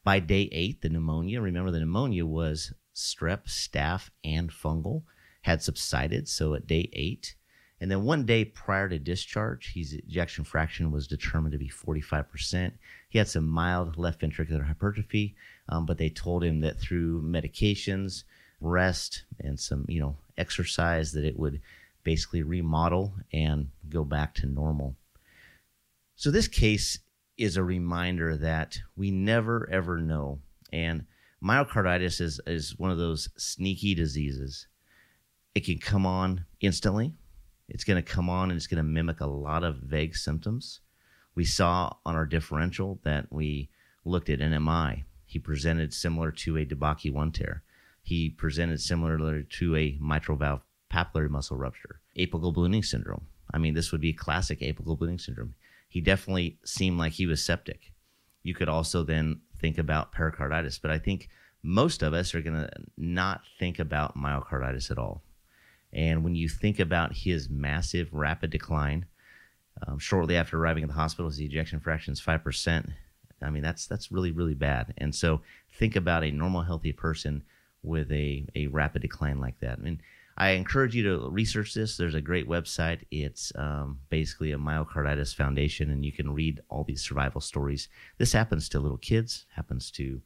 By 0.03 0.19
day 0.19 0.49
eight, 0.51 0.81
the 0.81 0.89
pneumonia, 0.89 1.41
remember 1.41 1.71
the 1.71 1.79
pneumonia 1.79 2.25
was 2.25 2.73
strep, 2.95 3.45
staph, 3.47 4.09
and 4.23 4.51
fungal, 4.51 5.03
had 5.41 5.63
subsided. 5.63 6.27
So 6.27 6.53
at 6.53 6.67
day 6.67 6.89
eight, 6.93 7.35
and 7.81 7.89
then 7.89 8.03
one 8.03 8.25
day 8.25 8.43
prior 8.43 8.89
to 8.89 8.99
discharge, 8.99 9.73
his 9.73 9.93
ejection 9.93 10.43
fraction 10.43 10.91
was 10.91 11.07
determined 11.07 11.53
to 11.53 11.57
be 11.57 11.69
45%. 11.69 12.73
He 13.09 13.17
had 13.17 13.27
some 13.27 13.47
mild 13.47 13.97
left 13.97 14.21
ventricular 14.21 14.65
hypertrophy, 14.65 15.35
um, 15.69 15.85
but 15.85 15.97
they 15.97 16.09
told 16.09 16.43
him 16.43 16.59
that 16.61 16.79
through 16.79 17.21
medications, 17.21 18.23
rest, 18.59 19.23
and 19.39 19.59
some, 19.59 19.85
you 19.87 20.01
know, 20.01 20.17
exercise, 20.39 21.11
that 21.13 21.25
it 21.25 21.37
would 21.37 21.61
basically 22.03 22.43
remodel 22.43 23.13
and 23.33 23.69
go 23.89 24.03
back 24.03 24.33
to 24.35 24.47
normal. 24.47 24.95
So 26.15 26.31
this 26.31 26.47
case 26.47 26.99
is 27.37 27.57
a 27.57 27.63
reminder 27.63 28.37
that 28.37 28.79
we 28.95 29.11
never 29.11 29.69
ever 29.71 29.97
know. 29.97 30.39
And 30.71 31.05
myocarditis 31.43 32.21
is, 32.21 32.41
is 32.45 32.77
one 32.77 32.91
of 32.91 32.97
those 32.97 33.29
sneaky 33.37 33.95
diseases. 33.95 34.67
It 35.55 35.65
can 35.65 35.79
come 35.79 36.05
on 36.05 36.45
instantly 36.61 37.13
it's 37.69 37.83
going 37.83 38.03
to 38.03 38.13
come 38.13 38.29
on 38.29 38.49
and 38.49 38.57
it's 38.57 38.67
going 38.67 38.77
to 38.77 38.83
mimic 38.83 39.21
a 39.21 39.27
lot 39.27 39.63
of 39.63 39.77
vague 39.77 40.15
symptoms. 40.15 40.81
We 41.35 41.45
saw 41.45 41.93
on 42.05 42.15
our 42.15 42.25
differential 42.25 42.99
that 43.03 43.27
we 43.31 43.69
looked 44.03 44.29
at 44.29 44.39
NMI. 44.39 45.03
He 45.25 45.37
presented 45.37 45.93
similar 45.93 46.31
to 46.31 46.57
a 46.57 46.65
DeBakey 46.65 47.13
one 47.13 47.31
tear. 47.31 47.61
He 48.09 48.31
presented 48.31 48.81
similar 48.81 49.43
to 49.43 49.75
a 49.75 49.95
mitral 50.01 50.35
valve 50.35 50.61
papillary 50.91 51.29
muscle 51.29 51.57
rupture, 51.57 52.01
apical 52.17 52.51
ballooning 52.51 52.81
syndrome. 52.81 53.27
I 53.53 53.59
mean, 53.59 53.75
this 53.75 53.91
would 53.91 54.01
be 54.01 54.13
classic 54.13 54.61
apical 54.61 54.97
ballooning 54.97 55.19
syndrome. 55.19 55.53
He 55.87 56.01
definitely 56.01 56.57
seemed 56.65 56.97
like 56.97 57.13
he 57.13 57.27
was 57.27 57.39
septic. 57.39 57.93
You 58.41 58.55
could 58.55 58.67
also 58.67 59.03
then 59.03 59.41
think 59.59 59.77
about 59.77 60.11
pericarditis, 60.11 60.79
but 60.79 60.89
I 60.89 60.97
think 60.97 61.29
most 61.61 62.01
of 62.01 62.15
us 62.15 62.33
are 62.33 62.41
going 62.41 62.55
to 62.55 62.71
not 62.97 63.41
think 63.59 63.77
about 63.77 64.17
myocarditis 64.17 64.89
at 64.89 64.97
all. 64.97 65.21
And 65.93 66.23
when 66.23 66.33
you 66.33 66.49
think 66.49 66.79
about 66.79 67.15
his 67.15 67.47
massive, 67.47 68.11
rapid 68.11 68.49
decline, 68.49 69.05
um, 69.85 69.99
shortly 69.99 70.35
after 70.35 70.57
arriving 70.57 70.81
at 70.81 70.89
the 70.89 70.95
hospital, 70.95 71.29
his 71.29 71.41
ejection 71.41 71.79
fraction 71.79 72.13
is 72.13 72.19
five 72.19 72.43
percent. 72.43 72.89
I 73.39 73.51
mean, 73.51 73.61
that's 73.61 73.85
that's 73.85 74.11
really 74.11 74.31
really 74.31 74.55
bad. 74.55 74.95
And 74.97 75.13
so, 75.13 75.41
think 75.77 75.95
about 75.95 76.23
a 76.23 76.31
normal, 76.31 76.63
healthy 76.63 76.91
person 76.91 77.43
with 77.83 78.11
a 78.11 78.45
a 78.55 78.67
rapid 78.67 79.01
decline 79.01 79.39
like 79.39 79.59
that. 79.59 79.79
I 79.79 79.81
mean, 79.81 80.01
I 80.37 80.51
encourage 80.51 80.95
you 80.95 81.03
to 81.03 81.29
research 81.29 81.73
this. 81.73 81.97
There's 81.97 82.15
a 82.15 82.21
great 82.21 82.47
website. 82.47 83.01
It's 83.11 83.51
um, 83.55 83.99
basically 84.09 84.51
a 84.51 84.57
myocarditis 84.57 85.35
foundation, 85.35 85.89
and 85.89 86.05
you 86.05 86.11
can 86.11 86.33
read 86.33 86.61
all 86.69 86.83
these 86.83 87.03
survival 87.03 87.41
stories. 87.41 87.89
This 88.17 88.33
happens 88.33 88.69
to 88.69 88.79
little 88.79 88.97
kids. 88.97 89.45
Happens 89.55 89.91
to 89.91 90.21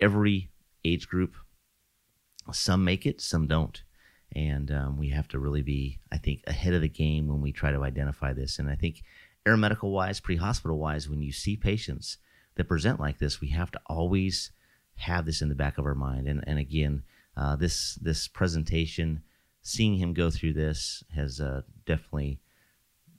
every 0.00 0.50
age 0.84 1.08
group. 1.08 1.34
Some 2.52 2.84
make 2.84 3.06
it, 3.06 3.20
some 3.20 3.46
don't 3.46 3.82
and 4.34 4.70
um, 4.70 4.98
we 4.98 5.08
have 5.08 5.28
to 5.28 5.38
really 5.38 5.62
be, 5.62 6.00
I 6.12 6.18
think, 6.18 6.42
ahead 6.46 6.74
of 6.74 6.82
the 6.82 6.88
game 6.88 7.28
when 7.28 7.40
we 7.40 7.52
try 7.52 7.72
to 7.72 7.82
identify 7.82 8.32
this. 8.32 8.58
And 8.58 8.68
I 8.68 8.74
think, 8.74 9.02
aeromedical 9.46 9.90
wise, 9.90 10.20
pre 10.20 10.36
hospital 10.36 10.78
wise, 10.78 11.08
when 11.08 11.22
you 11.22 11.32
see 11.32 11.56
patients 11.56 12.18
that 12.56 12.68
present 12.68 13.00
like 13.00 13.18
this, 13.18 13.40
we 13.40 13.48
have 13.48 13.70
to 13.70 13.80
always 13.86 14.52
have 14.98 15.26
this 15.26 15.42
in 15.42 15.48
the 15.48 15.54
back 15.54 15.78
of 15.78 15.86
our 15.86 15.94
mind. 15.94 16.28
And 16.28 16.42
and 16.46 16.58
again, 16.58 17.02
uh, 17.36 17.56
this 17.56 17.94
this 17.96 18.28
presentation, 18.28 19.22
seeing 19.62 19.96
him 19.96 20.12
go 20.12 20.30
through 20.30 20.54
this 20.54 21.02
has 21.14 21.40
uh, 21.40 21.62
definitely 21.86 22.40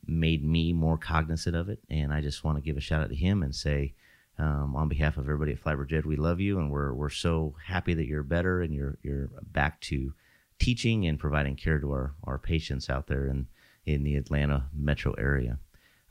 made 0.06 0.44
me 0.44 0.74
more 0.74 0.98
cognizant 0.98 1.56
of 1.56 1.70
it. 1.70 1.80
And 1.90 2.14
I 2.14 2.22
just 2.22 2.44
want 2.44 2.58
to 2.58 2.64
give 2.64 2.78
a 2.78 2.82
shout 2.82 3.02
out 3.02 3.10
to 3.10 3.16
him 3.16 3.44
and 3.44 3.54
say. 3.54 3.94
Um, 4.38 4.74
on 4.74 4.88
behalf 4.88 5.18
of 5.18 5.26
everybody 5.26 5.52
at 5.52 5.62
FlightBridgeED, 5.62 6.06
we 6.06 6.16
love 6.16 6.40
you, 6.40 6.60
and 6.60 6.72
we're 6.72 6.94
we're 6.94 7.10
so 7.10 7.56
happy 7.66 7.94
that 7.94 8.06
you're 8.06 8.24
better 8.24 8.62
and 8.62 8.74
you're 8.74 8.98
you're 9.04 9.30
back 9.52 9.82
to 9.82 10.14
teaching 10.60 11.08
and 11.08 11.20
providing 11.20 11.56
care 11.56 11.80
to 11.80 11.92
our, 11.92 12.14
our 12.24 12.38
patients 12.38 12.90
out 12.90 13.08
there 13.08 13.26
in, 13.26 13.48
in 13.86 14.04
the 14.04 14.16
Atlanta 14.16 14.68
metro 14.74 15.14
area. 15.14 15.58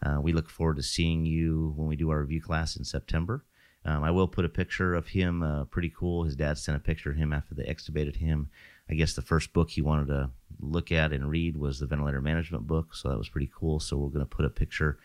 Uh, 0.04 0.20
we 0.20 0.32
look 0.32 0.48
forward 0.48 0.76
to 0.76 0.82
seeing 0.82 1.24
you 1.26 1.72
when 1.76 1.88
we 1.88 1.96
do 1.96 2.10
our 2.10 2.20
review 2.20 2.40
class 2.40 2.76
in 2.76 2.84
September. 2.84 3.44
Um, 3.84 4.02
I 4.02 4.10
will 4.10 4.28
put 4.28 4.44
a 4.44 4.50
picture 4.50 4.94
of 4.94 5.08
him, 5.08 5.42
uh, 5.42 5.64
pretty 5.64 5.92
cool. 5.96 6.24
His 6.24 6.36
dad 6.36 6.58
sent 6.58 6.76
a 6.76 6.80
picture 6.80 7.10
of 7.10 7.16
him 7.16 7.32
after 7.32 7.54
they 7.54 7.64
extubated 7.64 8.16
him. 8.16 8.50
I 8.90 8.94
guess 8.94 9.14
the 9.14 9.22
first 9.22 9.52
book 9.52 9.70
he 9.70 9.82
wanted 9.82 10.08
to 10.08 10.30
look 10.60 10.90
at 10.90 11.12
and 11.12 11.28
read 11.30 11.56
was 11.56 11.78
the 11.78 11.86
ventilator 11.86 12.20
management 12.20 12.66
book, 12.66 12.94
so 12.94 13.08
that 13.08 13.18
was 13.18 13.28
pretty 13.28 13.50
cool. 13.54 13.80
So 13.80 13.96
we're 13.96 14.08
going 14.08 14.20
to 14.20 14.26
put 14.26 14.44
a 14.44 14.50
picture 14.50 14.98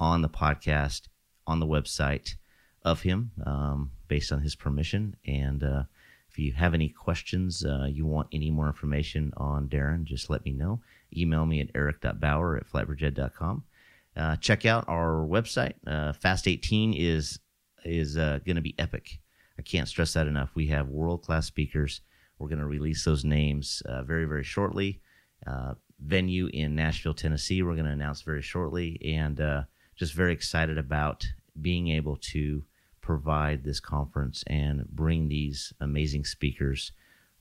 on 0.00 0.22
the 0.22 0.28
podcast, 0.28 1.08
on 1.46 1.60
the 1.60 1.66
website 1.66 2.34
of 2.84 3.02
him 3.02 3.32
um, 3.44 3.90
based 4.08 4.32
on 4.32 4.40
his 4.40 4.54
permission. 4.54 5.16
And 5.26 5.62
uh, 5.62 5.82
if 6.30 6.38
you 6.38 6.52
have 6.52 6.74
any 6.74 6.88
questions, 6.88 7.64
uh, 7.64 7.86
you 7.90 8.06
want 8.06 8.28
any 8.32 8.50
more 8.50 8.66
information 8.66 9.32
on 9.36 9.68
Darren, 9.68 10.04
just 10.04 10.30
let 10.30 10.44
me 10.44 10.52
know. 10.52 10.80
Email 11.16 11.46
me 11.46 11.60
at 11.60 11.68
eric.bauer 11.74 12.56
at 12.56 12.70
flightbridgeed.com. 12.70 13.64
Uh, 14.16 14.36
check 14.36 14.66
out 14.66 14.84
our 14.88 15.26
website. 15.26 15.74
Uh, 15.86 16.12
Fast 16.12 16.48
18 16.48 16.94
is 16.94 17.38
is 17.84 18.16
uh, 18.16 18.40
going 18.44 18.56
to 18.56 18.62
be 18.62 18.74
epic. 18.78 19.20
I 19.58 19.62
can't 19.62 19.88
stress 19.88 20.12
that 20.14 20.26
enough. 20.26 20.50
We 20.54 20.68
have 20.68 20.88
world 20.88 21.22
class 21.22 21.46
speakers. 21.46 22.00
We're 22.38 22.48
going 22.48 22.60
to 22.60 22.66
release 22.66 23.04
those 23.04 23.24
names 23.24 23.82
uh, 23.86 24.02
very 24.02 24.24
very 24.24 24.44
shortly. 24.44 25.00
Uh, 25.46 25.74
venue 26.00 26.48
in 26.52 26.74
Nashville, 26.74 27.14
Tennessee. 27.14 27.62
We're 27.62 27.74
going 27.74 27.86
to 27.86 27.92
announce 27.92 28.22
very 28.22 28.42
shortly, 28.42 29.00
and 29.04 29.40
uh, 29.40 29.62
just 29.96 30.14
very 30.14 30.32
excited 30.32 30.78
about 30.78 31.26
being 31.60 31.88
able 31.88 32.16
to 32.16 32.62
provide 33.00 33.64
this 33.64 33.80
conference 33.80 34.44
and 34.46 34.86
bring 34.88 35.28
these 35.28 35.72
amazing 35.80 36.24
speakers 36.24 36.92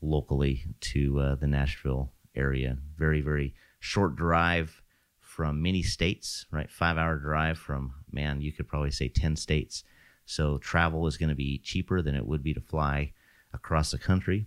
locally 0.01 0.63
to 0.79 1.19
uh, 1.19 1.35
the 1.35 1.47
Nashville 1.47 2.11
area. 2.35 2.77
Very, 2.97 3.21
very 3.21 3.53
short 3.79 4.15
drive 4.15 4.81
from 5.19 5.61
many 5.61 5.83
states, 5.83 6.45
right? 6.51 6.69
Five 6.71 6.97
hour 6.97 7.17
drive 7.17 7.57
from, 7.57 7.93
man, 8.11 8.41
you 8.41 8.51
could 8.51 8.67
probably 8.67 8.91
say 8.91 9.07
10 9.07 9.35
states. 9.35 9.83
So 10.27 10.57
travel 10.57 11.07
is 11.07 11.15
going 11.15 11.29
to 11.29 11.35
be 11.35 11.57
cheaper 11.57 12.01
than 12.01 12.13
it 12.13 12.27
would 12.27 12.43
be 12.43 12.53
to 12.53 12.59
fly 12.59 13.13
across 13.53 13.91
the 13.91 13.97
country. 13.97 14.45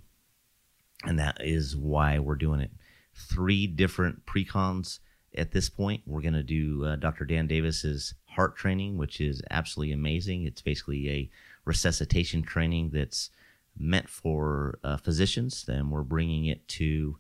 And 1.05 1.19
that 1.19 1.39
is 1.41 1.75
why 1.75 2.19
we're 2.19 2.37
doing 2.37 2.61
it. 2.61 2.71
Three 3.15 3.67
different 3.67 4.27
precons 4.27 4.99
at 5.35 5.53
this 5.53 5.71
point. 5.71 6.03
We're 6.07 6.21
going 6.21 6.35
to 6.35 6.43
do 6.43 6.85
uh, 6.85 6.97
Dr. 6.97 7.25
Dan 7.25 7.47
Davis's 7.47 8.13
heart 8.27 8.57
training, 8.57 8.99
which 8.99 9.23
is 9.23 9.41
absolutely 9.51 9.93
amazing. 9.93 10.45
It's 10.45 10.61
basically 10.61 11.09
a 11.09 11.31
resuscitation 11.65 12.43
training 12.43 12.91
that's 12.93 13.31
meant 13.79 14.11
for 14.11 14.79
uh, 14.85 14.99
physicians, 14.99 15.65
and 15.67 15.91
we're 15.91 16.03
bringing 16.03 16.45
it 16.45 16.69
to 16.69 17.17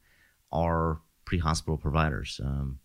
our 0.52 1.00
pre-hospital 1.24 1.78
providers. 1.78 2.42
Um, 2.44 2.79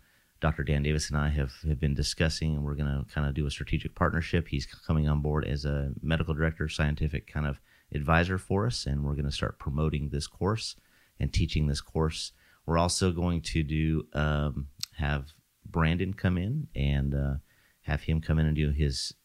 Dr. 0.46 0.62
Dan 0.62 0.84
Davis 0.84 1.10
and 1.10 1.18
I 1.18 1.30
have, 1.30 1.54
have 1.68 1.80
been 1.80 1.96
discussing, 1.96 2.54
and 2.54 2.64
we're 2.64 2.76
going 2.76 2.86
to 2.86 3.12
kind 3.12 3.28
of 3.28 3.34
do 3.34 3.48
a 3.48 3.50
strategic 3.50 3.96
partnership. 3.96 4.48
He's 4.48 4.68
coming 4.68 5.10
on 5.10 5.20
board 5.20 5.44
as 5.44 5.66
a 5.66 5.92
medical 6.04 6.36
director, 6.36 6.70
scientific 6.70 7.26
kind 7.26 7.48
of 7.48 7.60
advisor 7.92 8.38
for 8.38 8.68
us, 8.68 8.86
and 8.86 9.04
we're 9.04 9.16
going 9.16 9.26
to 9.26 9.32
start 9.32 9.58
promoting 9.58 10.10
this 10.10 10.28
course 10.28 10.76
and 11.20 11.34
teaching 11.34 11.66
this 11.66 11.82
course. 11.82 12.32
We're 12.68 12.78
also 12.78 13.12
going 13.12 13.42
to 13.42 13.64
do 13.64 14.06
um, 14.14 14.68
have 14.98 15.34
Brandon 15.66 16.14
come 16.14 16.38
in 16.38 16.68
and 16.76 17.16
uh, 17.16 17.34
have 17.82 18.04
him 18.04 18.22
come 18.22 18.38
in 18.38 18.46
and 18.46 18.56
do 18.56 18.70
his 18.70 19.16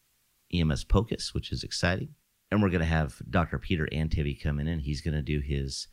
EMS 0.54 0.84
POCUS, 0.84 1.34
which 1.34 1.52
is 1.52 1.62
exciting. 1.62 2.14
And 2.50 2.62
we're 2.62 2.70
going 2.70 2.80
to 2.80 2.86
have 2.86 3.20
Dr. 3.28 3.58
Peter 3.58 3.86
Antevy 3.92 4.42
come 4.42 4.58
in 4.58 4.68
and 4.68 4.80
he's 4.80 5.02
going 5.02 5.12
to 5.12 5.20
do 5.20 5.40
his 5.40 5.88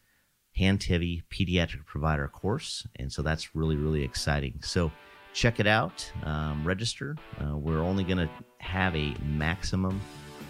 Handtevy 0.58 1.24
Pediatric 1.30 1.86
Provider 1.86 2.30
course. 2.30 2.88
And 2.96 3.12
so 3.12 3.22
that's 3.22 3.54
really, 3.54 3.76
really 3.76 4.06
exciting. 4.06 4.62
So 4.64 4.90
check 5.34 5.60
it 5.60 5.68
out, 5.68 6.10
um, 6.24 6.64
register. 6.66 7.16
Uh, 7.42 7.58
we're 7.58 7.82
only 7.82 8.04
going 8.04 8.18
to 8.18 8.30
have 8.60 8.96
a 8.96 9.16
maximum 9.24 10.02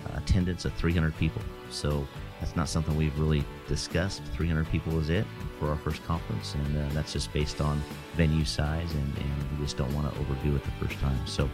uh, 0.05 0.17
attendance 0.17 0.65
of 0.65 0.73
300 0.73 1.15
people. 1.17 1.41
So 1.69 2.07
that's 2.39 2.55
not 2.55 2.69
something 2.69 2.95
we've 2.95 3.17
really 3.19 3.43
discussed. 3.67 4.21
300 4.33 4.67
people 4.69 4.99
is 4.99 5.09
it 5.09 5.25
for 5.59 5.69
our 5.69 5.77
first 5.77 6.03
conference, 6.05 6.53
and 6.55 6.77
uh, 6.77 6.93
that's 6.93 7.13
just 7.13 7.33
based 7.33 7.61
on 7.61 7.81
venue 8.15 8.45
size, 8.45 8.91
and, 8.93 9.17
and 9.17 9.51
we 9.51 9.63
just 9.63 9.77
don't 9.77 9.93
want 9.93 10.11
to 10.13 10.19
overdo 10.19 10.55
it 10.55 10.63
the 10.63 10.85
first 10.85 10.99
time. 10.99 11.19
So 11.25 11.49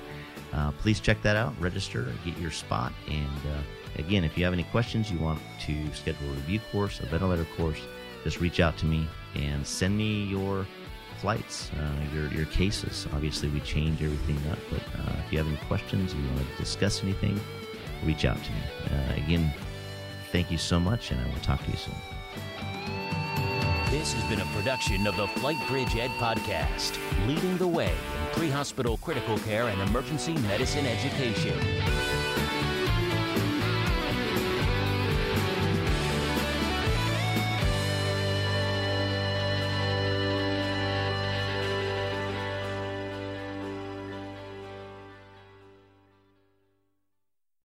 uh, 0.54 0.72
please 0.72 1.00
check 1.00 1.22
that 1.24 1.36
out, 1.36 1.54
register, 1.60 2.12
get 2.26 2.38
your 2.38 2.52
spot, 2.52 2.92
and 3.08 3.38
uh, 3.48 3.62
again, 3.96 4.24
if 4.24 4.38
you 4.38 4.44
have 4.44 4.54
any 4.54 4.64
questions, 4.64 5.10
you 5.10 5.20
want 5.20 5.40
to 5.62 5.94
schedule 5.94 6.28
a 6.28 6.34
review 6.34 6.60
course, 6.72 7.00
a 7.00 7.06
ventilator 7.06 7.48
course, 7.58 7.80
just 8.24 8.40
reach 8.40 8.60
out 8.60 8.78
to 8.78 8.86
me 8.86 9.08
and 9.36 9.66
send 9.66 9.98
me 9.98 10.24
your 10.26 10.66
flights, 11.24 11.72
uh, 11.80 12.14
your 12.14 12.28
your 12.34 12.46
cases. 12.48 13.08
Obviously, 13.14 13.48
we 13.48 13.62
change 13.62 14.04
everything 14.04 14.38
up, 14.52 14.60
but 14.70 14.84
uh, 15.00 15.16
if 15.26 15.32
you 15.32 15.38
have 15.38 15.48
any 15.48 15.62
questions, 15.68 16.14
you 16.14 16.22
want 16.36 16.46
to 16.52 16.58
discuss 16.58 17.02
anything, 17.02 17.40
reach 18.04 18.26
out 18.26 18.38
to 18.44 18.52
me. 18.52 18.64
Uh, 18.92 19.24
again, 19.24 19.54
thank 20.34 20.52
you 20.52 20.58
so 20.58 20.82
much, 20.82 21.12
and 21.12 21.22
I 21.22 21.26
will 21.30 21.40
talk 21.42 21.64
to 21.64 21.72
you 21.72 21.78
soon. 21.78 21.96
This 23.90 24.12
has 24.12 24.24
been 24.30 24.42
a 24.42 24.52
production 24.58 25.08
of 25.08 25.16
the 25.16 25.28
FlightBridgeED 25.28 26.10
podcast, 26.18 27.00
leading 27.26 27.58
the 27.58 27.70
way 27.70 27.92
in 27.92 28.34
pre 28.34 28.50
hospital 28.50 28.98
critical 28.98 29.38
care 29.40 29.68
and 29.70 29.80
emergency 29.90 30.34
medicine 30.52 30.86
education. 30.86 31.58